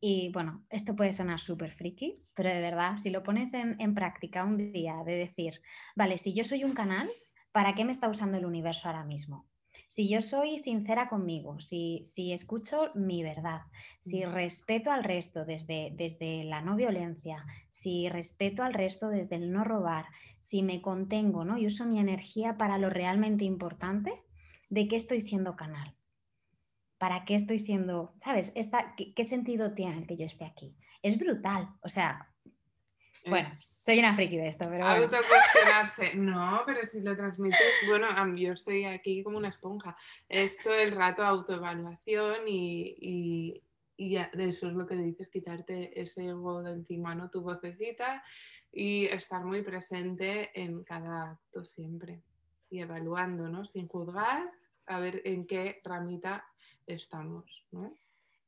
Y 0.01 0.31
bueno, 0.31 0.65
esto 0.69 0.95
puede 0.95 1.13
sonar 1.13 1.39
súper 1.39 1.71
friki, 1.71 2.23
pero 2.33 2.49
de 2.49 2.61
verdad, 2.61 2.97
si 2.97 3.09
lo 3.09 3.21
pones 3.21 3.53
en, 3.53 3.75
en, 3.79 3.93
práctica 3.93 4.45
un 4.45 4.71
día, 4.71 5.03
de 5.05 5.15
decir, 5.15 5.61
vale, 5.95 6.17
si 6.17 6.33
yo 6.33 6.45
soy 6.45 6.63
un 6.63 6.73
canal, 6.73 7.09
¿para 7.51 7.75
qué 7.75 7.83
me 7.83 7.91
está 7.91 8.07
usando 8.07 8.37
el 8.37 8.45
universo 8.45 8.87
ahora 8.87 9.03
mismo? 9.03 9.49
Si 9.89 10.07
yo 10.07 10.21
soy 10.21 10.59
sincera 10.59 11.09
conmigo, 11.09 11.59
si, 11.59 12.03
si 12.05 12.31
escucho 12.31 12.91
mi 12.93 13.23
verdad, 13.23 13.61
si 13.99 14.23
respeto 14.23 14.91
al 14.91 15.03
resto 15.03 15.45
desde, 15.45 15.91
desde 15.95 16.43
la 16.43 16.61
no 16.61 16.75
violencia, 16.75 17.43
si 17.69 18.07
respeto 18.07 18.61
al 18.61 18.75
resto 18.75 19.09
desde 19.09 19.37
el 19.37 19.51
no 19.51 19.63
robar, 19.63 20.05
si 20.39 20.61
me 20.61 20.81
contengo 20.81 21.43
¿no? 21.43 21.57
y 21.57 21.65
uso 21.65 21.85
mi 21.85 21.99
energía 21.99 22.55
para 22.55 22.77
lo 22.77 22.91
realmente 22.91 23.45
importante, 23.45 24.13
¿de 24.69 24.87
qué 24.87 24.95
estoy 24.95 25.21
siendo 25.21 25.55
canal? 25.55 25.98
¿Para 26.99 27.25
qué 27.25 27.33
estoy 27.33 27.57
siendo, 27.57 28.13
sabes, 28.17 28.51
esta, 28.53 28.93
qué, 28.95 29.15
qué 29.15 29.23
sentido 29.23 29.73
tiene 29.73 29.97
el 29.97 30.05
que 30.05 30.17
yo 30.17 30.27
esté 30.27 30.45
aquí? 30.45 30.75
Es 31.01 31.17
brutal, 31.17 31.69
o 31.81 31.89
sea, 31.89 32.29
bueno, 33.25 33.47
soy 33.61 33.99
una 33.99 34.15
friki 34.15 34.37
de 34.37 34.47
esto, 34.47 34.65
pero. 34.69 34.85
Bueno. 34.85 35.03
Autocuestionarse. 35.03 36.15
No, 36.15 36.63
pero 36.65 36.85
si 36.85 37.01
lo 37.01 37.15
transmites, 37.15 37.59
bueno, 37.87 38.07
yo 38.35 38.53
estoy 38.53 38.85
aquí 38.85 39.23
como 39.23 39.37
una 39.37 39.49
esponja. 39.49 39.95
Esto 40.27 40.73
el 40.73 40.91
rato 40.91 41.23
autoevaluación 41.23 42.47
y, 42.47 43.61
y, 43.97 44.15
eso 44.15 44.67
es 44.67 44.73
lo 44.73 44.85
que 44.85 44.95
dices, 44.95 45.29
quitarte 45.29 45.99
ese 45.99 46.27
ego 46.27 46.63
de 46.63 46.71
encima, 46.71 47.15
¿no? 47.15 47.29
Tu 47.29 47.41
vocecita 47.41 48.23
y 48.71 49.05
estar 49.05 49.43
muy 49.43 49.61
presente 49.61 50.51
en 50.59 50.83
cada 50.83 51.31
acto 51.31 51.65
siempre 51.65 52.23
y 52.69 52.79
evaluando, 52.79 53.49
¿no? 53.49 53.65
Sin 53.65 53.87
juzgar, 53.87 54.49
a 54.85 54.99
ver 54.99 55.21
en 55.25 55.45
qué 55.45 55.81
ramita 55.83 56.45
estamos. 56.93 57.45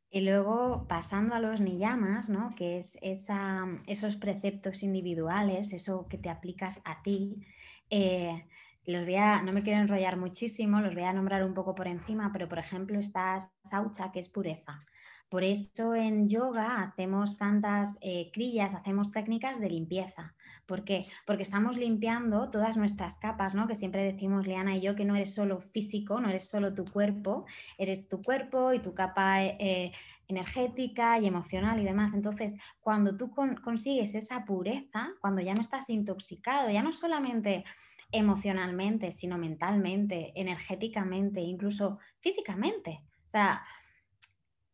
Y 0.10 0.22
luego 0.22 0.86
pasando 0.88 1.36
a 1.36 1.40
los 1.40 1.62
niyamas, 1.62 2.30
¿no? 2.30 2.54
que 2.56 2.80
es 2.80 2.98
esos 3.02 4.18
preceptos 4.18 4.84
individuales, 4.84 5.74
eso 5.74 6.08
que 6.10 6.18
te 6.18 6.30
aplicas 6.30 6.82
a 6.84 7.02
ti, 7.02 7.46
eh, 7.90 8.46
los 8.86 9.04
voy 9.04 9.16
a, 9.16 9.42
no 9.42 9.54
me 9.54 9.64
quiero 9.64 9.80
enrollar 9.80 10.18
muchísimo, 10.18 10.82
los 10.82 10.94
voy 10.94 11.04
a 11.04 11.14
nombrar 11.14 11.44
un 11.44 11.54
poco 11.54 11.76
por 11.76 11.88
encima, 11.88 12.32
pero 12.34 12.50
por 12.50 12.60
ejemplo 12.60 13.00
está 13.00 13.40
Saucha, 13.64 14.12
que 14.12 14.20
es 14.20 14.30
pureza. 14.30 14.86
Por 15.32 15.46
eso 15.46 15.96
en 15.96 16.28
yoga 16.28 16.84
hacemos 16.84 17.38
tantas 17.38 17.98
eh, 18.02 18.32
crillas, 18.34 18.76
hacemos 18.76 19.12
técnicas 19.12 19.62
de 19.62 19.70
limpieza. 19.70 20.36
¿Por 20.66 20.84
qué? 20.84 21.08
Porque 21.26 21.44
estamos 21.44 21.78
limpiando 21.78 22.50
todas 22.50 22.76
nuestras 22.76 23.18
capas, 23.18 23.56
¿no? 23.56 23.66
Que 23.66 23.76
siempre 23.76 24.04
decimos, 24.04 24.46
Liana 24.46 24.76
y 24.76 24.82
yo, 24.82 24.94
que 24.94 25.06
no 25.06 25.16
eres 25.16 25.34
solo 25.34 25.62
físico, 25.62 26.20
no 26.20 26.28
eres 26.28 26.50
solo 26.50 26.74
tu 26.74 26.84
cuerpo, 26.84 27.46
eres 27.78 28.10
tu 28.10 28.22
cuerpo 28.22 28.74
y 28.74 28.80
tu 28.80 28.94
capa 28.94 29.42
eh, 29.42 29.94
energética 30.28 31.18
y 31.18 31.28
emocional 31.28 31.80
y 31.80 31.86
demás. 31.86 32.14
Entonces, 32.14 32.58
cuando 32.82 33.16
tú 33.16 33.32
consigues 33.64 34.16
esa 34.16 34.44
pureza, 34.44 35.12
cuando 35.22 35.42
ya 35.42 35.54
no 35.54 35.62
estás 35.62 35.90
intoxicado, 35.90 36.70
ya 36.70 36.84
no 36.84 36.92
solamente 36.92 37.64
emocionalmente, 38.12 39.14
sino 39.14 39.38
mentalmente, 39.38 40.34
energéticamente, 40.36 41.40
incluso 41.40 42.00
físicamente. 42.20 43.06
O 43.26 43.30
sea, 43.30 43.64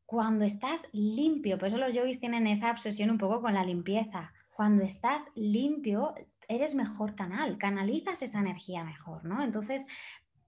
cuando 0.08 0.46
estás 0.46 0.88
limpio, 0.93 1.58
por 1.58 1.67
eso 1.67 1.78
los 1.78 1.93
yogis 1.93 2.22
tienen 2.22 2.48
esa 2.48 2.72
obsesión 2.72 3.12
un 3.12 3.17
poco 3.17 3.41
con 3.41 3.54
la 3.54 3.65
limpieza. 3.65 4.34
Cuando 4.56 4.82
estás 4.82 5.30
limpio, 5.36 6.15
eres 6.48 6.76
mejor 6.76 7.13
canal, 7.13 7.58
canalizas 7.58 8.22
esa 8.22 8.39
energía 8.39 8.86
mejor, 8.86 9.26
¿no? 9.26 9.43
Entonces, 9.43 9.86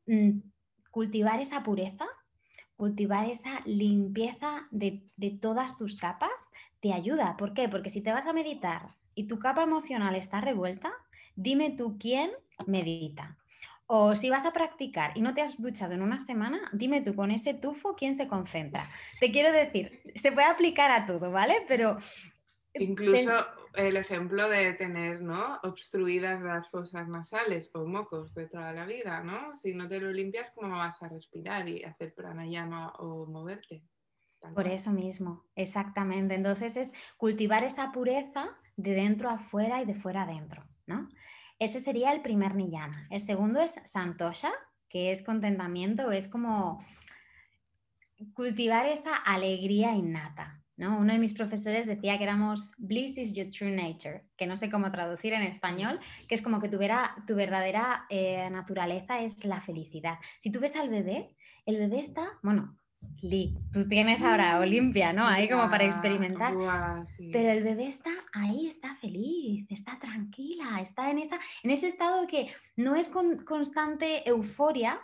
mm, 0.07 0.39
cultivar 0.91 1.41
esa 1.41 1.61
pureza, 1.61 2.05
cultivar 2.77 3.29
esa 3.29 3.59
limpieza 3.65 4.65
de, 4.71 5.03
de 5.17 5.31
todas 5.31 5.75
tus 5.75 5.97
capas 5.97 6.51
te 6.79 6.93
ayuda. 6.93 7.35
¿Por 7.35 7.53
qué? 7.53 7.67
Porque 7.67 7.89
si 7.89 7.99
te 7.99 8.13
vas 8.13 8.27
a 8.27 8.33
meditar 8.33 8.95
y 9.13 9.27
tu 9.27 9.39
capa 9.39 9.63
emocional 9.63 10.15
está 10.15 10.39
revuelta, 10.39 10.93
dime 11.35 11.71
tú 11.71 11.97
quién 11.99 12.31
medita. 12.65 13.38
O 13.91 14.15
si 14.15 14.29
vas 14.29 14.45
a 14.45 14.53
practicar 14.53 15.17
y 15.17 15.21
no 15.21 15.33
te 15.33 15.41
has 15.41 15.59
duchado 15.59 15.93
en 15.93 16.03
una 16.03 16.19
semana, 16.19 16.69
dime 16.73 17.01
tú 17.01 17.15
con 17.15 17.31
ese 17.31 17.55
tufo 17.55 17.95
quién 17.95 18.13
se 18.13 18.27
concentra. 18.27 18.87
Te 19.19 19.31
quiero 19.31 19.51
decir, 19.51 20.03
se 20.13 20.31
puede 20.31 20.45
aplicar 20.45 20.91
a 20.91 21.07
todo, 21.07 21.31
¿vale? 21.31 21.65
Pero... 21.67 21.97
Incluso 22.75 23.31
el 23.73 23.97
ejemplo 23.97 24.47
de 24.47 24.73
tener, 24.73 25.23
¿no? 25.23 25.59
Obstruidas 25.63 26.39
las 26.39 26.69
fosas 26.69 27.07
nasales 27.07 27.71
o 27.73 27.87
mocos 27.87 28.35
de 28.35 28.47
toda 28.47 28.73
la 28.73 28.85
vida, 28.85 29.23
¿no? 29.23 29.57
Si 29.57 29.73
no 29.73 29.89
te 29.89 29.99
lo 29.99 30.11
limpias, 30.11 30.51
¿cómo 30.53 30.77
vas 30.77 31.01
a 31.01 31.07
respirar 31.07 31.67
y 31.67 31.83
hacer 31.83 32.13
pranayama 32.13 32.91
o 32.99 33.25
moverte? 33.25 33.83
Por 34.53 34.67
eso 34.67 34.91
mismo, 34.91 35.45
exactamente. 35.55 36.35
Entonces 36.35 36.77
es 36.77 36.93
cultivar 37.17 37.63
esa 37.63 37.91
pureza 37.91 38.55
de 38.77 38.93
dentro 38.93 39.31
a 39.31 39.39
fuera 39.39 39.81
y 39.81 39.85
de 39.85 39.95
fuera 39.95 40.21
adentro, 40.21 40.63
¿no? 40.85 41.09
Ese 41.59 41.81
sería 41.81 42.13
el 42.13 42.21
primer 42.21 42.55
niyama. 42.55 43.07
El 43.09 43.19
segundo 43.19 43.59
es 43.59 43.81
santosha, 43.85 44.51
que 44.87 45.11
es 45.11 45.21
contentamiento, 45.21 46.11
es 46.11 46.27
como 46.27 46.83
cultivar 48.33 48.85
esa 48.85 49.15
alegría 49.15 49.93
innata. 49.93 50.63
¿no? 50.77 50.97
Uno 50.97 51.11
de 51.11 51.19
mis 51.19 51.33
profesores 51.33 51.85
decía 51.85 52.17
que 52.17 52.23
éramos 52.23 52.71
bliss 52.77 53.17
is 53.17 53.35
your 53.35 53.49
true 53.49 53.71
nature, 53.71 54.23
que 54.37 54.47
no 54.47 54.55
sé 54.55 54.69
cómo 54.69 54.89
traducir 54.91 55.33
en 55.33 55.41
español, 55.43 55.99
que 56.29 56.35
es 56.35 56.41
como 56.41 56.61
que 56.61 56.69
tu, 56.69 56.79
tu 57.27 57.35
verdadera 57.35 58.05
eh, 58.09 58.49
naturaleza 58.49 59.19
es 59.21 59.43
la 59.43 59.59
felicidad. 59.59 60.17
Si 60.39 60.51
tú 60.51 60.61
ves 60.61 60.77
al 60.77 60.87
bebé, 60.87 61.35
el 61.65 61.75
bebé 61.75 61.99
está, 61.99 62.29
bueno, 62.41 62.78
Lee, 63.21 63.57
tú 63.73 63.87
tienes 63.87 64.21
ahora. 64.21 64.59
Olimpia, 64.59 65.13
¿no? 65.13 65.25
Ahí 65.25 65.49
como 65.49 65.69
para 65.69 65.85
experimentar. 65.85 66.53
Pero 67.31 67.49
el 67.49 67.63
bebé 67.63 67.87
está 67.87 68.11
ahí, 68.33 68.67
está 68.67 68.95
feliz, 68.95 69.65
está 69.69 69.99
tranquila, 69.99 70.79
está 70.81 71.11
en, 71.11 71.19
esa, 71.19 71.39
en 71.63 71.71
ese 71.71 71.87
estado 71.87 72.27
que 72.27 72.47
no 72.75 72.95
es 72.95 73.07
con 73.09 73.43
constante 73.43 74.27
euforia, 74.27 75.01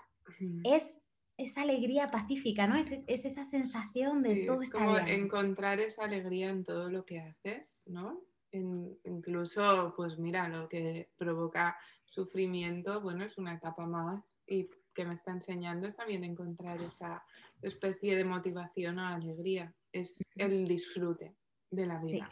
es 0.63 0.99
esa 1.37 1.63
alegría 1.63 2.09
pacífica, 2.09 2.67
¿no? 2.67 2.77
Es, 2.77 2.91
es 2.91 3.25
esa 3.25 3.43
sensación 3.43 4.23
de 4.23 4.45
todo 4.45 4.61
es 4.61 4.69
como 4.69 4.97
encontrar 4.97 5.79
esa 5.79 6.05
alegría 6.05 6.49
en 6.49 6.63
todo 6.63 6.89
lo 6.89 7.05
que 7.05 7.19
haces, 7.19 7.83
¿no? 7.85 8.21
incluso, 9.03 9.93
pues 9.97 10.17
mira, 10.17 10.47
lo 10.47 10.69
que 10.69 11.09
provoca 11.17 11.77
sufrimiento, 12.05 13.01
bueno, 13.01 13.25
es 13.25 13.37
una 13.37 13.55
etapa 13.55 13.85
más 13.85 14.23
y 14.47 14.69
que 14.95 15.05
me 15.05 15.13
está 15.13 15.31
enseñando 15.31 15.87
es 15.87 15.95
también 15.95 16.23
encontrar 16.23 16.81
esa 16.81 17.23
especie 17.61 18.15
de 18.15 18.25
motivación 18.25 18.97
o 18.97 19.05
alegría, 19.05 19.73
es 19.91 20.23
el 20.35 20.67
disfrute 20.67 21.35
de 21.69 21.85
la 21.85 21.99
vida. 21.99 22.29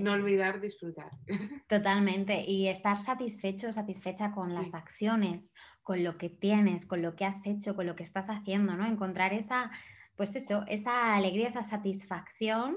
No 0.00 0.12
olvidar 0.12 0.60
disfrutar. 0.60 1.12
Totalmente. 1.68 2.44
Y 2.44 2.66
estar 2.66 3.00
satisfecho, 3.00 3.72
satisfecha 3.72 4.32
con 4.32 4.52
las 4.52 4.74
acciones, 4.74 5.54
con 5.82 6.02
lo 6.02 6.18
que 6.18 6.28
tienes, 6.28 6.86
con 6.86 7.02
lo 7.02 7.14
que 7.14 7.24
has 7.24 7.46
hecho, 7.46 7.76
con 7.76 7.86
lo 7.86 7.94
que 7.94 8.02
estás 8.02 8.28
haciendo, 8.28 8.74
¿no? 8.74 8.84
Encontrar 8.84 9.32
esa, 9.32 9.70
pues 10.16 10.34
eso, 10.34 10.64
esa 10.66 11.14
alegría, 11.14 11.46
esa 11.46 11.62
satisfacción 11.62 12.76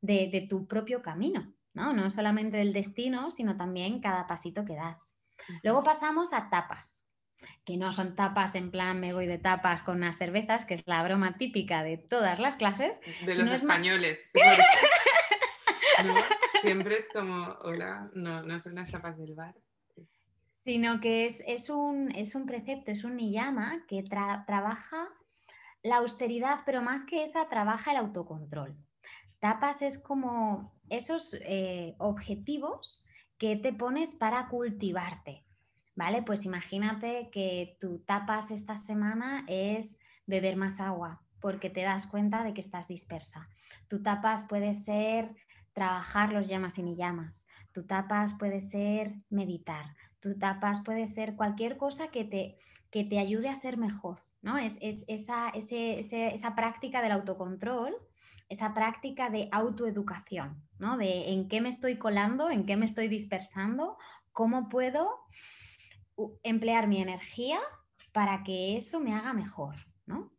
de, 0.00 0.46
tu 0.48 0.66
propio 0.66 1.00
camino, 1.00 1.52
¿no? 1.74 1.92
No 1.92 2.10
solamente 2.10 2.56
del 2.56 2.72
destino, 2.72 3.30
sino 3.30 3.56
también 3.56 4.00
cada 4.00 4.26
pasito 4.26 4.64
que 4.64 4.74
das. 4.74 5.14
Luego 5.62 5.84
pasamos 5.84 6.32
a 6.32 6.50
tapas, 6.50 7.04
que 7.64 7.76
no 7.76 7.92
son 7.92 8.16
tapas 8.16 8.54
en 8.54 8.70
plan 8.70 9.00
me 9.00 9.12
voy 9.12 9.26
de 9.26 9.38
tapas 9.38 9.82
con 9.82 9.98
unas 9.98 10.16
cervezas, 10.16 10.64
que 10.64 10.74
es 10.74 10.82
la 10.86 11.02
broma 11.02 11.36
típica 11.36 11.82
de 11.82 11.98
todas 11.98 12.38
las 12.38 12.56
clases. 12.56 13.00
De 13.24 13.34
los 13.34 13.50
españoles. 13.50 14.30
Siempre 16.62 16.96
es 16.96 17.08
como, 17.12 17.56
hola, 17.62 18.10
no, 18.14 18.42
no 18.42 18.60
son 18.60 18.76
las 18.76 18.90
tapas 18.90 19.18
del 19.18 19.34
bar. 19.34 19.54
Sino 20.64 21.00
que 21.00 21.26
es, 21.26 21.70
un, 21.70 22.10
es 22.12 22.34
un, 22.34 22.46
precepto, 22.46 22.90
es 22.90 23.04
un 23.04 23.16
niyama 23.16 23.84
que 23.86 24.02
trabaja 24.02 25.08
la 25.82 25.98
austeridad, 25.98 26.60
pero 26.66 26.82
más 26.82 27.04
que 27.04 27.24
esa, 27.24 27.48
trabaja 27.48 27.92
el 27.92 27.98
autocontrol. 27.98 28.76
Tapas 29.38 29.82
es 29.82 29.98
como 29.98 30.78
esos 30.90 31.34
eh, 31.42 31.94
objetivos 31.98 33.06
que 33.38 33.56
te 33.56 33.72
pones 33.72 34.14
para 34.14 34.48
cultivarte, 34.48 35.44
¿vale? 35.98 36.22
Pues 36.22 36.44
imagínate 36.44 37.28
que 37.32 37.76
tu 37.80 37.98
tapas 37.98 38.52
esta 38.52 38.76
semana 38.76 39.44
es 39.48 39.98
beber 40.26 40.56
más 40.56 40.78
agua 40.78 41.20
porque 41.40 41.70
te 41.70 41.82
das 41.82 42.06
cuenta 42.06 42.44
de 42.44 42.54
que 42.54 42.60
estás 42.60 42.86
dispersa. 42.86 43.48
Tu 43.88 44.00
tapas 44.00 44.44
puede 44.44 44.74
ser 44.74 45.34
trabajar 45.72 46.32
los 46.32 46.48
llamas 46.48 46.78
y 46.78 46.84
ni 46.84 46.94
llamas. 46.94 47.48
Tu 47.72 47.84
tapas 47.84 48.34
puede 48.34 48.60
ser 48.60 49.16
meditar. 49.28 49.96
Tu 50.20 50.38
tapas 50.38 50.82
puede 50.82 51.08
ser 51.08 51.34
cualquier 51.34 51.76
cosa 51.76 52.08
que 52.12 52.24
te, 52.24 52.58
que 52.90 53.02
te 53.02 53.18
ayude 53.18 53.48
a 53.48 53.56
ser 53.56 53.76
mejor. 53.76 54.22
¿no? 54.40 54.56
Es, 54.56 54.78
esa, 54.80 55.48
esa 55.50 56.54
práctica 56.54 57.02
del 57.02 57.10
autocontrol, 57.10 57.96
esa 58.48 58.72
práctica 58.72 59.30
de 59.30 59.48
autoeducación, 59.50 60.62
¿no? 60.78 60.96
de 60.96 61.30
en 61.30 61.48
qué 61.48 61.60
me 61.60 61.68
estoy 61.68 61.98
colando, 61.98 62.50
en 62.50 62.66
qué 62.66 62.76
me 62.76 62.86
estoy 62.86 63.08
dispersando, 63.08 63.98
cómo 64.30 64.68
puedo 64.68 65.26
emplear 66.42 66.88
mi 66.88 67.00
energía 67.00 67.60
para 68.12 68.42
que 68.42 68.76
eso 68.76 69.00
me 69.00 69.14
haga 69.14 69.32
mejor. 69.32 69.74
¿no? 70.06 70.32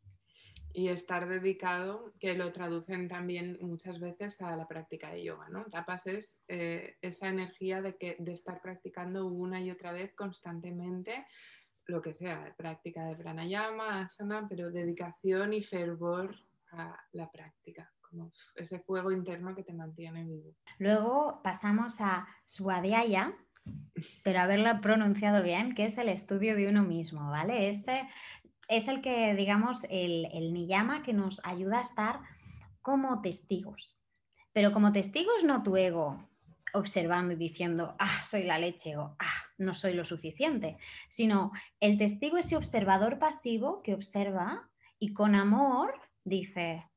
y 0.73 0.89
estar 0.89 1.27
dedicado, 1.27 2.13
que 2.19 2.35
lo 2.35 2.51
traducen 2.53 3.07
también 3.07 3.57
muchas 3.61 3.99
veces 3.99 4.39
a 4.41 4.55
la 4.55 4.67
práctica 4.67 5.09
de 5.09 5.23
yoga, 5.23 5.49
¿no? 5.49 5.65
Tapas 5.65 6.05
es 6.07 6.37
eh, 6.47 6.95
esa 7.01 7.27
energía 7.27 7.81
de, 7.81 7.97
que, 7.97 8.15
de 8.19 8.33
estar 8.33 8.61
practicando 8.61 9.25
una 9.25 9.59
y 9.59 9.71
otra 9.71 9.91
vez 9.91 10.13
constantemente, 10.15 11.25
lo 11.85 12.01
que 12.01 12.13
sea, 12.13 12.53
práctica 12.55 13.03
de 13.05 13.15
pranayama, 13.15 14.01
asana, 14.01 14.47
pero 14.47 14.71
dedicación 14.71 15.53
y 15.53 15.63
fervor 15.63 16.35
a 16.71 16.95
la 17.13 17.31
práctica, 17.31 17.91
como 17.99 18.29
ese 18.55 18.79
fuego 18.79 19.11
interno 19.11 19.55
que 19.55 19.63
te 19.63 19.73
mantiene 19.73 20.23
vivo. 20.23 20.55
Luego 20.77 21.41
pasamos 21.43 21.99
a 21.99 22.27
Swadhyaya, 22.45 23.33
espero 23.95 24.39
haberlo 24.39 24.81
pronunciado 24.81 25.43
bien, 25.43 25.75
que 25.75 25.83
es 25.83 25.97
el 25.97 26.09
estudio 26.09 26.55
de 26.55 26.67
uno 26.67 26.83
mismo, 26.83 27.29
¿vale? 27.29 27.69
Este 27.69 28.07
es 28.67 28.87
el 28.87 29.01
que, 29.01 29.33
digamos, 29.35 29.85
el, 29.89 30.27
el 30.33 30.53
niyama 30.53 31.01
que 31.01 31.13
nos 31.13 31.41
ayuda 31.43 31.79
a 31.79 31.81
estar 31.81 32.19
como 32.81 33.21
testigos. 33.21 33.97
Pero 34.53 34.71
como 34.71 34.91
testigos 34.91 35.43
no 35.43 35.63
tu 35.63 35.77
ego 35.77 36.29
observando 36.73 37.33
y 37.33 37.37
diciendo, 37.37 37.95
ah, 37.99 38.21
soy 38.23 38.43
la 38.43 38.59
leche 38.59 38.97
o 38.97 39.15
ah, 39.19 39.43
no 39.57 39.73
soy 39.73 39.93
lo 39.93 40.05
suficiente, 40.05 40.77
sino 41.07 41.51
el 41.79 41.97
testigo 41.97 42.37
ese 42.37 42.57
observador 42.57 43.19
pasivo 43.19 43.81
que 43.81 43.93
observa 43.93 44.69
y 44.99 45.13
con 45.13 45.35
amor 45.35 45.93
dice, 46.23 46.87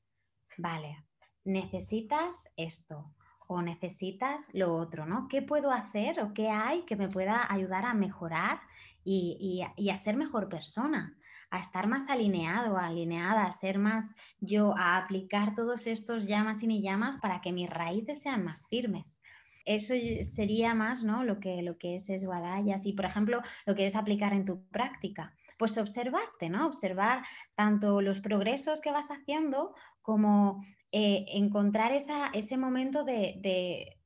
vale, 0.58 1.04
necesitas 1.44 2.48
esto 2.56 3.14
o 3.52 3.62
necesitas 3.62 4.46
lo 4.52 4.74
otro, 4.74 5.06
¿no? 5.06 5.28
¿Qué 5.28 5.42
puedo 5.42 5.70
hacer 5.70 6.20
o 6.20 6.34
qué 6.34 6.50
hay 6.50 6.82
que 6.82 6.96
me 6.96 7.08
pueda 7.08 7.52
ayudar 7.52 7.84
a 7.84 7.94
mejorar 7.94 8.60
y, 9.04 9.64
y 9.76 9.90
a 9.90 9.96
ser 9.96 10.16
mejor 10.16 10.48
persona? 10.48 11.16
a 11.52 11.58
estar 11.58 11.86
más 11.86 12.08
alineado, 12.08 12.78
alineada, 12.78 13.44
a 13.44 13.52
ser 13.52 13.78
más 13.78 14.16
yo, 14.40 14.74
a 14.78 14.96
aplicar 14.96 15.54
todos 15.54 15.86
estos 15.86 16.26
llamas 16.26 16.62
y 16.62 16.66
ni 16.66 16.80
llamas 16.80 17.18
para 17.18 17.42
que 17.42 17.52
mis 17.52 17.68
raíces 17.68 18.22
sean 18.22 18.42
más 18.42 18.66
firmes. 18.68 19.20
Eso 19.66 19.92
sería 20.24 20.74
más 20.74 21.04
¿no? 21.04 21.24
lo, 21.24 21.40
que, 21.40 21.60
lo 21.60 21.76
que 21.76 21.96
es 21.96 22.08
esguadalla. 22.08 22.78
Si, 22.78 22.94
por 22.94 23.04
ejemplo, 23.04 23.42
lo 23.66 23.74
quieres 23.74 23.96
aplicar 23.96 24.32
en 24.32 24.46
tu 24.46 24.64
práctica, 24.68 25.34
pues 25.58 25.76
observarte, 25.76 26.48
¿no? 26.48 26.66
Observar 26.66 27.22
tanto 27.54 28.00
los 28.00 28.22
progresos 28.22 28.80
que 28.80 28.90
vas 28.90 29.10
haciendo 29.10 29.74
como 30.00 30.64
eh, 30.92 31.24
encontrar 31.33 31.90
esa, 31.92 32.26
ese 32.35 32.59
momento 32.59 33.02
de, 33.05 33.96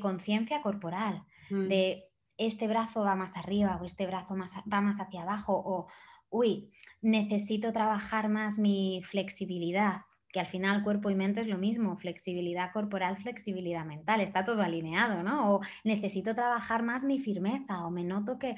conciencia 0.00 0.62
corporal, 0.62 1.24
mm. 1.50 1.66
de 1.66 2.04
este 2.36 2.68
brazo 2.68 3.00
va 3.00 3.16
más 3.16 3.36
arriba 3.36 3.78
o 3.80 3.84
este 3.84 4.06
brazo 4.06 4.36
más, 4.36 4.54
va 4.72 4.80
más 4.80 4.98
hacia 5.00 5.22
abajo 5.22 5.52
o, 5.54 5.88
uy, 6.30 6.70
necesito 7.02 7.72
trabajar 7.72 8.28
más 8.28 8.58
mi 8.58 9.02
flexibilidad, 9.02 10.02
que 10.32 10.38
al 10.38 10.46
final 10.46 10.84
cuerpo 10.84 11.10
y 11.10 11.16
mente 11.16 11.40
es 11.40 11.48
lo 11.48 11.58
mismo, 11.58 11.96
flexibilidad 11.96 12.72
corporal, 12.72 13.16
flexibilidad 13.16 13.84
mental, 13.84 14.20
está 14.20 14.44
todo 14.44 14.62
alineado, 14.62 15.24
¿no? 15.24 15.56
O 15.56 15.60
necesito 15.82 16.36
trabajar 16.36 16.84
más 16.84 17.02
mi 17.02 17.18
firmeza, 17.18 17.84
o 17.84 17.90
me 17.90 18.04
noto 18.04 18.38
que 18.38 18.54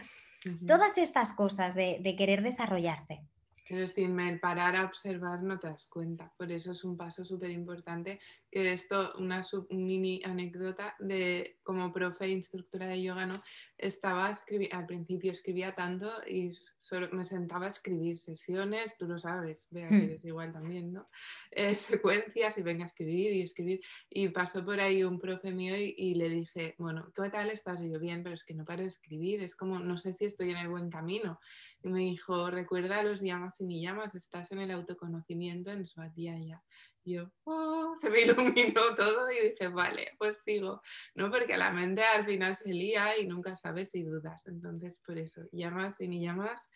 todas 0.67 0.99
estas 0.99 1.33
cosas 1.33 1.75
de, 1.75 1.99
de 2.03 2.17
querer 2.17 2.43
desarrollarte. 2.43 3.25
Pero 3.73 3.89
sin 3.89 4.39
parar 4.39 4.77
a 4.77 4.85
observar 4.85 5.43
no 5.43 5.59
te 5.59 5.67
das 5.67 5.87
cuenta. 5.87 6.31
Por 6.37 6.53
eso 6.53 6.73
es 6.73 6.85
un 6.85 6.95
paso 6.95 7.25
súper 7.25 7.51
importante. 7.51 8.21
Que 8.51 8.71
esto, 8.71 9.15
una 9.17 9.43
mini 9.71 10.21
anécdota 10.27 10.95
de 10.99 11.57
como 11.63 11.91
profe 11.91 12.27
e 12.27 12.33
instructora 12.33 12.89
de 12.89 13.03
yoga, 13.03 13.25
¿no? 13.25 13.43
Estaba 13.79 14.27
al 14.73 14.87
principio 14.87 15.33
escribía 15.33 15.75
tanto 15.75 16.11
y 16.29 16.53
solo 16.79 17.09
me 17.13 17.25
sentaba 17.25 17.65
a 17.65 17.71
escribir 17.71 18.19
sesiones, 18.19 18.99
tú 18.99 19.07
lo 19.07 19.19
sabes, 19.19 19.67
vea 19.71 19.89
que 19.89 19.95
hmm. 19.95 20.03
eres 20.03 20.25
igual 20.27 20.53
también, 20.53 20.93
¿no? 20.93 21.09
Eh, 21.51 21.75
secuencias 21.77 22.59
y 22.59 22.63
venga 22.63 22.85
a 22.85 22.89
escribir 22.89 23.33
y 23.33 23.41
escribir. 23.41 23.81
Y 24.11 24.29
pasó 24.29 24.63
por 24.63 24.81
ahí 24.81 25.03
un 25.03 25.19
profe 25.19 25.51
mío 25.51 25.79
y, 25.79 25.95
y, 25.97 26.15
le 26.17 26.29
dije, 26.29 26.75
bueno, 26.77 27.11
¿qué 27.15 27.31
tal 27.31 27.49
estás? 27.49 27.81
Y 27.81 27.91
yo, 27.91 27.99
bien, 27.99 28.23
pero 28.23 28.35
es 28.35 28.45
que 28.45 28.53
no 28.53 28.67
paro 28.67 28.83
de 28.83 28.89
escribir, 28.89 29.43
es 29.43 29.57
como, 29.57 29.79
no 29.79 29.97
sé 29.97 30.13
si 30.13 30.27
estoy 30.27 30.51
en 30.51 30.59
el 30.59 30.69
buen 30.69 30.91
camino. 30.91 31.41
Y 31.83 31.89
me 31.89 32.01
dijo, 32.01 32.51
recuerda 32.51 33.03
los 33.03 33.21
llamas 33.21 33.61
y 33.61 33.65
ni 33.65 33.83
llamas, 33.83 34.15
estás 34.15 34.53
en 34.53 34.61
el 34.61 34.71
autoconocimiento 34.71 35.71
en 35.71 35.87
su 35.87 36.01
ya. 36.17 36.63
Y 37.05 37.15
yo, 37.15 37.31
oh", 37.45 37.95
se 37.97 38.11
me 38.11 38.21
iluminó 38.23 38.95
todo 38.97 39.31
y 39.31 39.51
dije, 39.51 39.69
vale, 39.69 40.13
pues 40.19 40.43
sigo, 40.45 40.81
¿no? 41.15 41.31
Porque 41.31 41.57
la 41.57 41.73
mente 41.73 42.05
al 42.05 42.25
final 42.25 42.55
se 42.55 42.71
lía 42.71 43.19
y 43.19 43.27
nunca 43.27 43.57
sabes 43.57 43.91
si 43.91 44.03
dudas. 44.03 44.47
Entonces, 44.47 45.03
por 45.05 45.19
eso, 45.19 45.43
llamas 45.53 46.01
y 46.01 46.09
ni 46.09 46.21
llamas, 46.21 46.69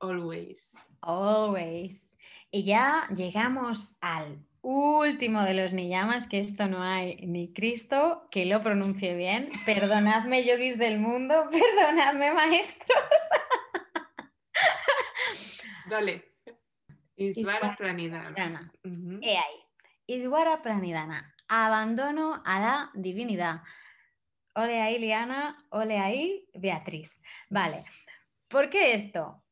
always. 0.00 0.72
Always. 1.02 2.16
Y 2.50 2.64
ya 2.64 3.06
llegamos 3.14 3.96
al 4.00 4.38
último 4.62 5.42
de 5.42 5.54
los 5.54 5.72
ni 5.72 5.88
llamas, 5.88 6.26
que 6.26 6.40
esto 6.40 6.66
no 6.66 6.82
hay 6.82 7.16
ni 7.26 7.52
Cristo 7.52 8.26
que 8.30 8.46
lo 8.46 8.62
pronuncie 8.62 9.16
bien. 9.16 9.50
Perdonadme, 9.66 10.44
yogis 10.44 10.78
del 10.78 10.98
mundo, 10.98 11.48
perdonadme, 11.50 12.32
maestros. 12.32 12.98
Dale. 15.88 16.24
Isvara 17.16 17.76
Pranidhana. 17.76 18.72
ahí. 19.36 19.68
Iswara 20.06 20.62
Pranidhana, 20.62 21.34
abandono 21.48 22.42
a 22.44 22.60
la 22.60 22.90
divinidad. 22.94 23.62
Ole 24.54 24.80
ahí, 24.80 24.98
Liana, 24.98 25.66
ole 25.70 25.98
ahí, 25.98 26.48
Beatriz. 26.54 27.10
Vale, 27.50 27.76
¿por 28.48 28.70
qué 28.70 28.94
esto? 28.94 29.42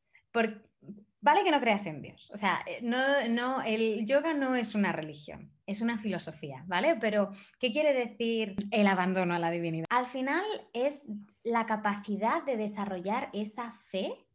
vale 1.19 1.43
que 1.43 1.51
no 1.51 1.59
creas 1.59 1.85
en 1.87 2.01
Dios, 2.01 2.29
o 2.31 2.37
sea, 2.37 2.61
eh, 2.65 2.79
no, 2.83 2.97
no, 3.29 3.61
el 3.63 4.05
yoga 4.05 4.33
no 4.33 4.55
es 4.55 4.75
una 4.75 4.91
religión, 4.91 5.51
es 5.65 5.81
una 5.81 5.97
filosofía, 5.97 6.63
¿vale? 6.67 6.95
Pero, 7.01 7.31
¿qué 7.59 7.71
quiere 7.71 7.93
decir 7.93 8.55
el 8.71 8.87
abandono 8.87 9.33
a 9.33 9.39
la 9.39 9.49
divinidad? 9.49 9.87
Al 9.89 10.05
final 10.05 10.45
es 10.73 11.05
la 11.43 11.65
capacidad 11.65 12.43
de 12.43 12.55
desarrollar 12.55 13.29
esa 13.33 13.71
fe 13.71 14.26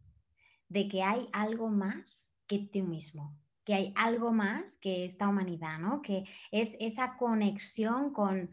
de 0.72 0.88
que 0.88 1.02
hay 1.02 1.28
algo 1.32 1.68
más 1.68 2.32
que 2.46 2.58
tú 2.58 2.82
mismo, 2.82 3.36
que 3.64 3.74
hay 3.74 3.92
algo 3.94 4.32
más 4.32 4.78
que 4.78 5.04
esta 5.04 5.28
humanidad, 5.28 5.78
¿no? 5.78 6.00
Que 6.00 6.24
es 6.50 6.76
esa 6.80 7.16
conexión 7.18 8.12
con, 8.12 8.50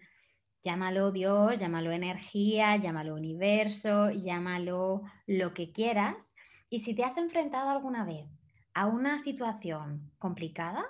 llámalo 0.62 1.12
Dios, 1.14 1.60
llámalo 1.60 1.92
energía, 1.92 2.76
llámalo 2.76 3.16
universo, 3.16 4.12
llámalo 4.12 5.04
lo 5.28 5.54
que 5.54 5.72
quieras. 5.72 6.36
Y 6.70 6.80
si 6.80 6.94
te 6.94 7.06
has 7.06 7.18
enfrentado 7.18 7.70
alguna 7.70 8.04
vez 8.04 8.28
a 8.74 8.86
una 8.86 9.18
situación 9.18 10.12
complicada, 10.20 10.86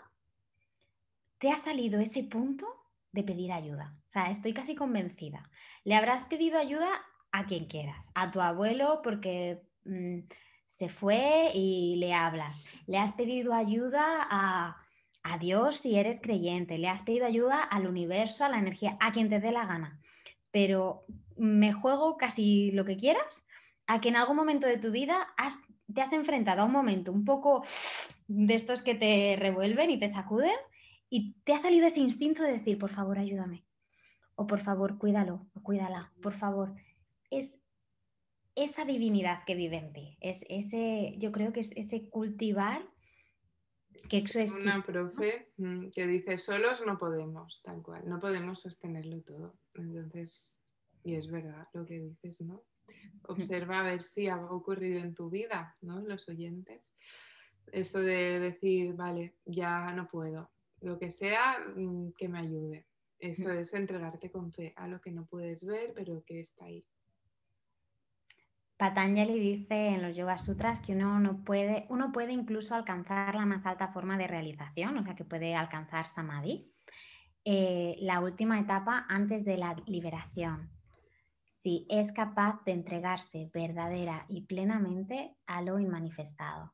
te 1.37 1.51
ha 1.51 1.57
salido 1.57 1.99
ese 2.01 2.23
punto 2.23 2.65
de 3.11 3.23
pedir 3.23 3.51
ayuda. 3.51 3.95
O 4.07 4.11
sea, 4.11 4.31
estoy 4.31 4.53
casi 4.53 4.75
convencida. 4.75 5.49
Le 5.83 5.95
habrás 5.95 6.25
pedido 6.25 6.57
ayuda 6.57 6.89
a 7.31 7.45
quien 7.45 7.65
quieras, 7.65 8.09
a 8.15 8.31
tu 8.31 8.41
abuelo 8.41 9.01
porque 9.03 9.61
mm, 9.85 10.21
se 10.69 10.87
fue 10.87 11.49
y 11.55 11.95
le 11.95 12.13
hablas. 12.13 12.63
Le 12.85 12.99
has 12.99 13.13
pedido 13.13 13.53
ayuda 13.53 14.27
a, 14.29 14.77
a 15.23 15.37
Dios 15.39 15.77
si 15.77 15.97
eres 15.97 16.21
creyente, 16.21 16.77
le 16.77 16.87
has 16.87 17.01
pedido 17.01 17.25
ayuda 17.25 17.63
al 17.63 17.87
universo, 17.87 18.45
a 18.45 18.49
la 18.49 18.59
energía, 18.59 18.95
a 18.99 19.11
quien 19.11 19.29
te 19.29 19.39
dé 19.39 19.51
la 19.51 19.65
gana. 19.65 19.99
Pero 20.51 21.05
me 21.35 21.73
juego 21.73 22.17
casi 22.17 22.69
lo 22.71 22.85
que 22.85 22.97
quieras 22.97 23.43
a 23.87 23.99
que 23.99 24.09
en 24.09 24.15
algún 24.15 24.35
momento 24.35 24.67
de 24.67 24.77
tu 24.77 24.91
vida 24.91 25.27
te 25.91 26.01
has 26.03 26.13
enfrentado 26.13 26.61
a 26.61 26.65
un 26.65 26.71
momento 26.71 27.11
un 27.11 27.25
poco 27.25 27.63
de 28.27 28.53
estos 28.53 28.83
que 28.83 28.93
te 28.93 29.35
revuelven 29.39 29.89
y 29.89 29.99
te 29.99 30.07
sacuden 30.07 30.55
y 31.09 31.33
te 31.41 31.53
ha 31.53 31.57
salido 31.57 31.87
ese 31.87 32.01
instinto 32.01 32.43
de 32.43 32.53
decir, 32.53 32.77
por 32.77 32.91
favor, 32.91 33.17
ayúdame. 33.17 33.65
O 34.35 34.45
por 34.45 34.59
favor, 34.59 34.99
cuídalo, 34.99 35.47
o 35.55 35.63
cuídala, 35.63 36.13
por 36.21 36.33
favor. 36.33 36.75
Es 37.31 37.59
esa 38.63 38.85
divinidad 38.85 39.43
que 39.45 39.55
vive 39.55 39.77
en 39.77 39.93
ti. 39.93 40.17
Es 40.21 40.45
ese, 40.49 41.15
yo 41.17 41.31
creo 41.31 41.53
que 41.53 41.61
es 41.61 41.71
ese 41.75 42.09
cultivar 42.09 42.87
que 44.09 44.17
eso 44.17 44.39
es. 44.39 44.65
Una 44.65 44.81
profe 44.81 45.51
mm, 45.57 45.89
que 45.89 46.07
dice, 46.07 46.37
solos 46.37 46.83
no 46.85 46.97
podemos, 46.97 47.61
tal 47.63 47.81
cual, 47.81 48.07
no 48.07 48.19
podemos 48.19 48.61
sostenerlo 48.61 49.21
todo. 49.21 49.59
Entonces, 49.75 50.57
y 51.03 51.15
es 51.15 51.29
verdad 51.29 51.67
lo 51.73 51.85
que 51.85 51.99
dices, 51.99 52.41
¿no? 52.41 52.63
Observa 53.27 53.79
a 53.79 53.83
ver 53.83 54.01
si 54.01 54.27
ha 54.27 54.37
ocurrido 54.37 54.99
en 54.99 55.13
tu 55.13 55.29
vida, 55.29 55.77
¿no? 55.81 56.01
Los 56.01 56.27
oyentes. 56.27 56.93
Eso 57.71 57.99
de 57.99 58.39
decir, 58.39 58.95
vale, 58.95 59.35
ya 59.45 59.93
no 59.93 60.07
puedo, 60.07 60.51
lo 60.81 60.97
que 60.97 61.11
sea, 61.11 61.59
mm, 61.75 62.13
que 62.17 62.27
me 62.27 62.39
ayude. 62.39 62.87
Eso 63.19 63.51
es 63.51 63.73
entregarte 63.73 64.31
con 64.31 64.51
fe 64.53 64.73
a 64.77 64.87
lo 64.87 65.01
que 65.01 65.11
no 65.11 65.25
puedes 65.25 65.65
ver, 65.65 65.93
pero 65.93 66.23
que 66.25 66.39
está 66.39 66.65
ahí. 66.65 66.85
Patanjali 68.79 69.37
dice 69.37 69.89
en 69.89 70.01
los 70.01 70.15
Yoga 70.15 70.37
Sutras 70.37 70.79
que 70.79 70.93
uno, 70.93 71.19
no 71.19 71.43
puede, 71.43 71.85
uno 71.89 72.13
puede 72.13 72.31
incluso 72.31 72.75
alcanzar 72.75 73.35
la 73.35 73.45
más 73.45 73.65
alta 73.65 73.89
forma 73.89 74.17
de 74.17 74.25
realización, 74.25 74.97
o 74.97 75.03
sea 75.03 75.15
que 75.15 75.25
puede 75.25 75.53
alcanzar 75.53 76.05
Samadhi, 76.05 76.73
eh, 77.43 77.97
la 77.99 78.21
última 78.21 78.57
etapa 78.57 79.05
antes 79.09 79.43
de 79.43 79.57
la 79.57 79.75
liberación, 79.85 80.71
si 81.45 81.87
es 81.89 82.13
capaz 82.13 82.63
de 82.63 82.71
entregarse 82.71 83.51
verdadera 83.53 84.25
y 84.29 84.45
plenamente 84.45 85.35
a 85.45 85.61
lo 85.61 85.77
inmanifestado. 85.79 86.73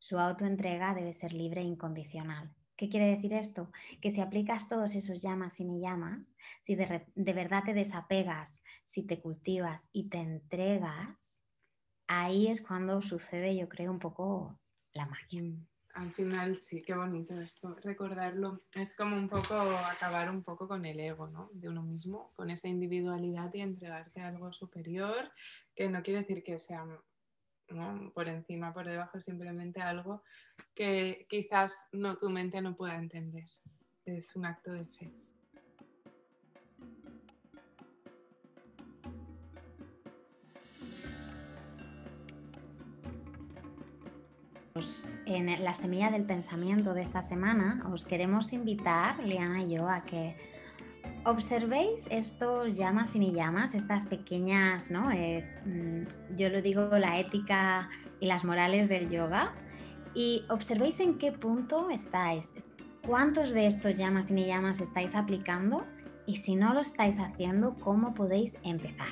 Su 0.00 0.18
autoentrega 0.18 0.94
debe 0.94 1.12
ser 1.12 1.32
libre 1.32 1.60
e 1.60 1.64
incondicional. 1.64 2.52
¿Qué 2.76 2.90
quiere 2.90 3.06
decir 3.06 3.32
esto? 3.32 3.70
Que 4.02 4.10
si 4.10 4.20
aplicas 4.20 4.68
todos 4.68 4.94
esos 4.94 5.22
llamas 5.22 5.60
y 5.60 5.64
ni 5.64 5.80
llamas, 5.80 6.34
si 6.60 6.74
de, 6.74 7.06
de, 7.14 7.32
verdad 7.32 7.64
te 7.64 7.72
desapegas, 7.72 8.64
si 8.84 9.02
te 9.02 9.18
cultivas 9.18 9.88
y 9.92 10.10
te 10.10 10.18
entregas, 10.18 11.42
ahí 12.06 12.48
es 12.48 12.60
cuando 12.60 13.00
sucede, 13.00 13.56
yo 13.56 13.68
creo, 13.68 13.90
un 13.90 13.98
poco 13.98 14.58
la 14.92 15.06
magia. 15.06 15.42
Mm, 15.42 15.66
al 15.94 16.12
final 16.12 16.56
sí, 16.56 16.82
qué 16.82 16.94
bonito 16.94 17.40
esto, 17.40 17.74
recordarlo. 17.82 18.62
Es 18.74 18.94
como 18.94 19.16
un 19.16 19.30
poco 19.30 19.54
acabar 19.54 20.30
un 20.30 20.42
poco 20.42 20.68
con 20.68 20.84
el 20.84 21.00
ego, 21.00 21.28
¿no? 21.28 21.48
De 21.54 21.70
uno 21.70 21.82
mismo, 21.82 22.32
con 22.36 22.50
esa 22.50 22.68
individualidad 22.68 23.52
y 23.54 23.62
entregarte 23.62 24.20
a 24.20 24.28
algo 24.28 24.52
superior, 24.52 25.32
que 25.74 25.88
no 25.88 26.02
quiere 26.02 26.20
decir 26.20 26.44
que 26.44 26.58
sea 26.58 26.84
por 28.14 28.28
encima, 28.28 28.72
por 28.72 28.86
debajo, 28.86 29.20
simplemente 29.20 29.80
algo 29.80 30.22
que 30.74 31.26
quizás 31.28 31.74
no, 31.92 32.16
tu 32.16 32.30
mente 32.30 32.60
no 32.60 32.76
pueda 32.76 32.96
entender. 32.96 33.46
Es 34.04 34.36
un 34.36 34.46
acto 34.46 34.72
de 34.72 34.86
fe. 34.86 35.12
Pues 44.72 45.18
en 45.24 45.64
la 45.64 45.74
semilla 45.74 46.10
del 46.10 46.24
pensamiento 46.24 46.92
de 46.92 47.00
esta 47.00 47.22
semana 47.22 47.82
os 47.90 48.04
queremos 48.04 48.52
invitar, 48.52 49.18
Liana 49.24 49.62
y 49.62 49.74
yo, 49.74 49.88
a 49.88 50.04
que 50.04 50.36
observéis 51.26 52.06
estos 52.12 52.76
llamas 52.76 53.16
y 53.16 53.18
ni 53.18 53.32
llamas, 53.32 53.74
estas 53.74 54.06
pequeñas, 54.06 54.90
¿no? 54.92 55.10
Eh, 55.10 55.44
mm, 55.64 56.36
yo 56.36 56.48
lo 56.50 56.62
digo, 56.62 56.88
la 56.98 57.18
ética 57.18 57.90
y 58.20 58.26
las 58.26 58.44
morales 58.44 58.88
del 58.88 59.10
yoga, 59.10 59.52
y 60.14 60.44
observéis 60.48 61.00
en 61.00 61.18
qué 61.18 61.32
punto 61.32 61.90
estáis, 61.90 62.54
cuántos 63.04 63.50
de 63.50 63.66
estos 63.66 63.96
llamas 63.96 64.30
y 64.30 64.34
ni 64.34 64.46
llamas 64.46 64.80
estáis 64.80 65.16
aplicando 65.16 65.84
y 66.26 66.36
si 66.36 66.54
no 66.54 66.72
lo 66.72 66.80
estáis 66.80 67.18
haciendo, 67.18 67.74
cómo 67.74 68.14
podéis 68.14 68.56
empezar. 68.62 69.08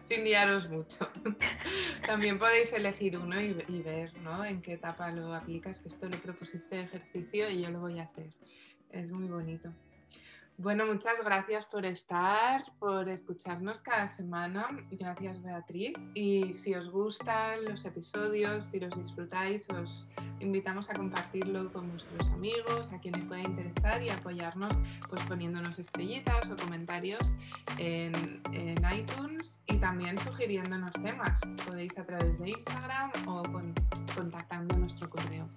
Sin 0.00 0.24
guiaros 0.24 0.68
mucho. 0.68 1.08
También 2.06 2.40
podéis 2.40 2.72
elegir 2.72 3.16
uno 3.16 3.40
y, 3.40 3.56
y, 3.68 3.82
ver 3.82 4.12
¿no? 4.22 4.44
en 4.44 4.60
qué 4.62 4.74
etapa 4.74 5.12
lo 5.12 5.32
aplicas, 5.32 5.78
que 5.78 5.88
esto 5.88 6.08
lo 6.08 6.16
propusiste 6.18 6.74
de 6.74 6.82
ejercicio 6.82 7.48
y 7.48 7.62
yo 7.62 7.70
lo 7.70 7.80
voy 7.80 8.00
a 8.00 8.04
hacer. 8.04 8.30
Es 8.90 9.10
muy 9.12 9.28
bonito. 9.28 9.72
Bueno, 10.58 10.86
muchas 10.86 11.22
gracias 11.24 11.64
por 11.64 11.84
estar, 11.86 12.62
por 12.78 13.08
escucharnos 13.08 13.82
cada 13.82 14.08
semana. 14.08 14.68
Gracias 14.90 15.42
Beatriz. 15.42 15.94
Y 16.14 16.54
si 16.62 16.74
os 16.74 16.90
gustan 16.90 17.64
los 17.64 17.84
episodios, 17.84 18.66
si 18.66 18.78
los 18.78 18.96
disfrutáis, 18.96 19.68
os 19.70 20.10
invitamos 20.40 20.90
a 20.90 20.94
compartirlo 20.94 21.72
con 21.72 21.90
vuestros 21.90 22.28
amigos, 22.30 22.92
a 22.92 23.00
quienes 23.00 23.24
pueda 23.24 23.40
interesar 23.40 24.02
y 24.02 24.10
apoyarnos 24.10 24.72
pues 25.08 25.24
poniéndonos 25.24 25.78
estrellitas 25.78 26.50
o 26.50 26.56
comentarios 26.56 27.34
en, 27.78 28.42
iTunes 28.94 29.62
y 29.66 29.76
también 29.76 30.18
sugiriéndonos 30.18 30.92
temas. 31.02 31.40
Podéis 31.66 31.96
a 31.98 32.04
través 32.04 32.38
de 32.38 32.50
Instagram 32.50 33.10
o 33.26 33.42
contactando 34.14 34.76
nuestro 34.76 35.08
correo. 35.08 35.48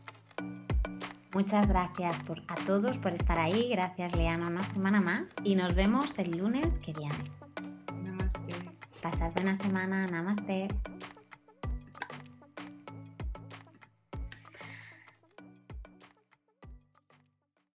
Muchas 1.36 1.68
gracias 1.68 2.16
a 2.48 2.56
todos 2.66 2.98
por 2.98 3.12
estar 3.12 3.38
ahí. 3.38 3.68
Gracias, 3.70 4.16
Leana, 4.16 4.48
una 4.48 4.64
semana 4.72 5.02
más. 5.02 5.36
Y 5.44 5.56
nos 5.56 5.76
vemos 5.76 6.18
el 6.18 6.38
lunes 6.38 6.80
que 6.80 6.94
viene. 6.94 7.14
Namaste. 8.04 8.54
Pasad 9.02 9.34
buena 9.34 9.58
semana. 9.58 10.08
Namaste. 10.08 10.70